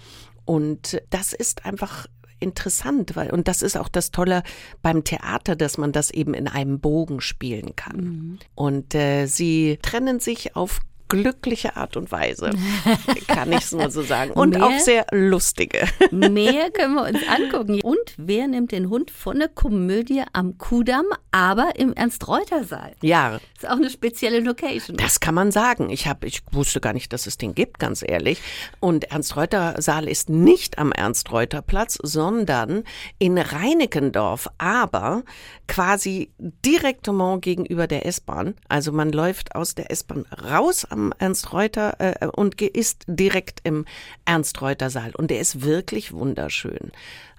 Und 0.45 1.01
das 1.11 1.33
ist 1.33 1.65
einfach 1.65 2.07
interessant, 2.41 3.17
weil, 3.17 3.31
und 3.31 3.49
das 3.49 3.63
ist 3.63 3.77
auch 3.77 3.89
das 3.89 4.11
Tolle 4.11 4.43
beim 4.83 5.05
Theater, 5.05 5.57
dass 5.57 5.79
man 5.79 5.93
das 5.93 6.11
eben 6.11 6.35
in 6.35 6.49
einem 6.49 6.81
Bogen 6.81 7.21
spielen 7.21 7.75
kann. 7.77 7.97
Mhm. 7.97 8.39
Und 8.55 8.95
äh, 8.95 9.27
sie 9.27 9.79
trennen 9.83 10.21
sich 10.21 10.57
auf 10.57 10.81
glückliche 11.23 11.77
Art 11.77 11.97
und 11.97 12.11
Weise, 12.13 12.51
kann 13.29 13.53
ich 13.53 13.59
es 13.59 13.73
nur 13.73 13.91
so 13.91 14.03
sagen. 14.03 14.33
Und 14.33 14.51
mehr, 14.51 14.67
auch 14.67 14.79
sehr 14.79 15.07
lustige. 15.11 15.87
mehr 16.11 16.71
können 16.71 16.95
wir 16.95 17.05
uns 17.05 17.21
angucken. 17.29 17.81
Und 17.83 18.15
wer 18.17 18.47
nimmt 18.49 18.73
den 18.73 18.89
Hund 18.91 19.11
von 19.11 19.39
der 19.39 19.49
Komödie 19.49 20.23
am 20.33 20.59
Kudamm, 20.59 21.07
aber 21.31 21.73
im 21.77 21.93
Ernst-Reuter-Saal? 21.93 22.95
Ja. 23.03 23.33
Das 23.33 23.65
ist 23.65 23.69
auch 23.69 23.77
eine 23.77 23.91
spezielle 23.91 24.41
Location. 24.41 24.97
Das 24.97 25.21
kann 25.21 25.35
man 25.35 25.53
sagen. 25.53 25.91
Ich, 25.91 26.07
hab, 26.07 26.25
ich 26.25 26.43
wusste 26.53 26.81
gar 26.81 26.93
nicht, 26.93 27.13
dass 27.13 27.27
es 27.27 27.39
den 27.39 27.55
gibt, 27.55 27.79
ganz 27.79 28.05
ehrlich. 28.07 28.41
Und 28.81 29.11
Ernst-Reuter-Saal 29.11 30.09
ist 30.09 30.29
nicht 30.29 30.79
am 30.79 30.93
Ernst-Reuter-Platz, 30.93 31.99
sondern 32.03 32.85
in 33.19 33.39
Reinickendorf, 33.39 34.49
aber 34.59 35.23
quasi 35.67 36.33
direktement 36.39 37.43
gegenüber 37.43 37.87
der 37.87 38.07
S-Bahn. 38.07 38.55
Also 38.69 38.93
man 38.93 39.13
läuft 39.13 39.55
aus 39.55 39.75
der 39.75 39.91
S-Bahn 39.91 40.27
raus 40.45 40.85
am 40.85 41.04
Ernst 41.19 41.53
Reuter 41.53 41.97
äh, 41.99 42.27
und 42.27 42.61
ist 42.61 43.05
direkt 43.07 43.61
im 43.65 43.85
Ernst 44.25 44.63
Reuter 44.63 44.91
Saal. 44.91 45.13
Und 45.15 45.31
der 45.31 45.41
ist 45.41 45.63
wirklich 45.63 46.13
wunderschön. 46.13 46.93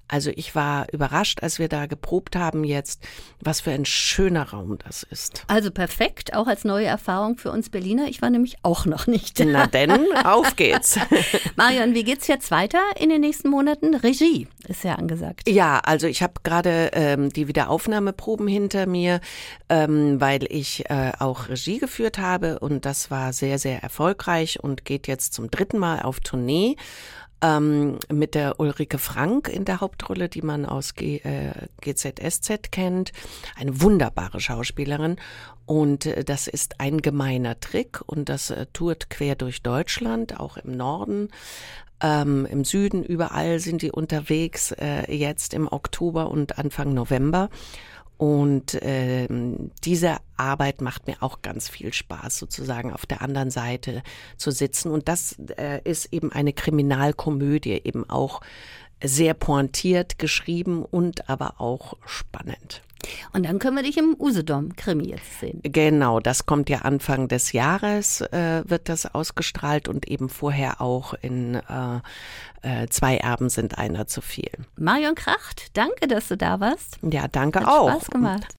Also 0.07 0.31
ich 0.35 0.53
war 0.53 0.91
überrascht, 0.93 1.41
als 1.41 1.57
wir 1.57 1.67
da 1.67 1.87
geprobt 1.87 2.35
haben 2.35 2.63
jetzt, 2.63 3.01
was 3.41 3.61
für 3.61 3.71
ein 3.71 3.85
schöner 3.85 4.49
Raum 4.49 4.77
das 4.85 5.03
ist. 5.03 5.43
Also 5.47 5.71
perfekt, 5.71 6.33
auch 6.35 6.47
als 6.47 6.63
neue 6.63 6.85
Erfahrung 6.85 7.37
für 7.37 7.51
uns 7.51 7.69
Berliner. 7.69 8.07
Ich 8.07 8.21
war 8.21 8.29
nämlich 8.29 8.57
auch 8.61 8.85
noch 8.85 9.07
nicht. 9.07 9.39
Da. 9.39 9.45
Na 9.45 9.67
denn, 9.67 9.91
auf 10.23 10.55
geht's. 10.55 10.99
Marion, 11.55 11.93
wie 11.93 12.03
geht's 12.03 12.27
jetzt 12.27 12.51
weiter 12.51 12.81
in 12.99 13.09
den 13.09 13.21
nächsten 13.21 13.49
Monaten? 13.49 13.95
Regie 13.95 14.47
ist 14.67 14.83
ja 14.83 14.95
angesagt. 14.95 15.47
Ja, 15.47 15.79
also 15.79 16.07
ich 16.07 16.21
habe 16.21 16.33
gerade 16.43 16.91
ähm, 16.93 17.31
die 17.31 17.47
Wiederaufnahmeproben 17.47 18.47
hinter 18.47 18.85
mir, 18.85 19.21
ähm, 19.69 20.21
weil 20.21 20.45
ich 20.49 20.89
äh, 20.89 21.13
auch 21.19 21.49
Regie 21.49 21.79
geführt 21.79 22.19
habe 22.19 22.59
und 22.59 22.85
das 22.85 23.09
war 23.09 23.33
sehr, 23.33 23.59
sehr 23.59 23.81
erfolgreich 23.81 24.63
und 24.63 24.85
geht 24.85 25.07
jetzt 25.07 25.33
zum 25.33 25.49
dritten 25.49 25.79
Mal 25.79 26.01
auf 26.01 26.19
Tournee. 26.19 26.75
Ähm, 27.41 27.99
mit 28.11 28.35
der 28.35 28.59
Ulrike 28.59 28.97
Frank 28.97 29.49
in 29.49 29.65
der 29.65 29.81
Hauptrolle, 29.81 30.29
die 30.29 30.41
man 30.41 30.65
aus 30.65 30.95
G, 30.95 31.17
äh, 31.17 31.51
GZSZ 31.81 32.71
kennt. 32.71 33.11
Eine 33.55 33.81
wunderbare 33.81 34.39
Schauspielerin. 34.39 35.17
Und 35.65 36.05
äh, 36.05 36.23
das 36.23 36.47
ist 36.47 36.79
ein 36.79 37.01
gemeiner 37.01 37.59
Trick 37.59 38.01
und 38.05 38.29
das 38.29 38.49
äh, 38.49 38.65
tourt 38.73 39.09
quer 39.09 39.35
durch 39.35 39.61
Deutschland, 39.63 40.39
auch 40.39 40.57
im 40.57 40.71
Norden. 40.71 41.29
Ähm, 42.01 42.45
Im 42.45 42.65
Süden, 42.65 43.03
überall 43.03 43.59
sind 43.59 43.81
die 43.81 43.91
unterwegs, 43.91 44.71
äh, 44.73 45.11
jetzt 45.15 45.53
im 45.53 45.71
Oktober 45.71 46.29
und 46.29 46.59
Anfang 46.59 46.93
November. 46.93 47.49
Und 48.17 48.75
äh, 48.75 49.27
diese 49.83 50.17
Arbeit 50.37 50.81
macht 50.81 51.07
mir 51.07 51.17
auch 51.21 51.41
ganz 51.41 51.69
viel 51.69 51.93
Spaß, 51.93 52.37
sozusagen 52.37 52.93
auf 52.93 53.05
der 53.05 53.21
anderen 53.21 53.51
Seite 53.51 54.03
zu 54.37 54.51
sitzen. 54.51 54.91
Und 54.91 55.07
das 55.07 55.37
äh, 55.57 55.81
ist 55.83 56.13
eben 56.13 56.31
eine 56.31 56.53
Kriminalkomödie, 56.53 57.81
eben 57.83 58.09
auch 58.09 58.41
sehr 59.03 59.33
pointiert 59.33 60.17
geschrieben 60.17 60.83
und 60.83 61.29
aber 61.29 61.59
auch 61.59 61.95
spannend. 62.05 62.81
Und 63.33 63.45
dann 63.45 63.59
können 63.59 63.75
wir 63.75 63.83
dich 63.83 63.97
im 63.97 64.15
Usedom-Krimi 64.17 65.09
jetzt 65.09 65.39
sehen. 65.39 65.59
Genau, 65.63 66.19
das 66.19 66.45
kommt 66.45 66.69
ja 66.69 66.79
Anfang 66.79 67.27
des 67.27 67.51
Jahres, 67.51 68.21
äh, 68.21 68.63
wird 68.65 68.89
das 68.89 69.05
ausgestrahlt 69.13 69.87
und 69.87 70.07
eben 70.07 70.29
vorher 70.29 70.81
auch 70.81 71.13
in 71.21 71.55
äh, 71.55 71.99
äh, 72.65 72.87
Zwei 72.89 73.17
Erben 73.17 73.49
sind 73.49 73.77
einer 73.77 74.07
zu 74.07 74.21
viel. 74.21 74.49
Marion 74.75 75.13
Kracht, 75.13 75.77
danke, 75.77 76.07
dass 76.07 76.29
du 76.29 76.35
da 76.37 76.59
warst. 76.59 76.97
Ja, 77.03 77.27
danke 77.27 77.59
Hat 77.59 77.67
auch. 77.67 77.91
Spaß 77.91 78.09
gemacht. 78.09 78.47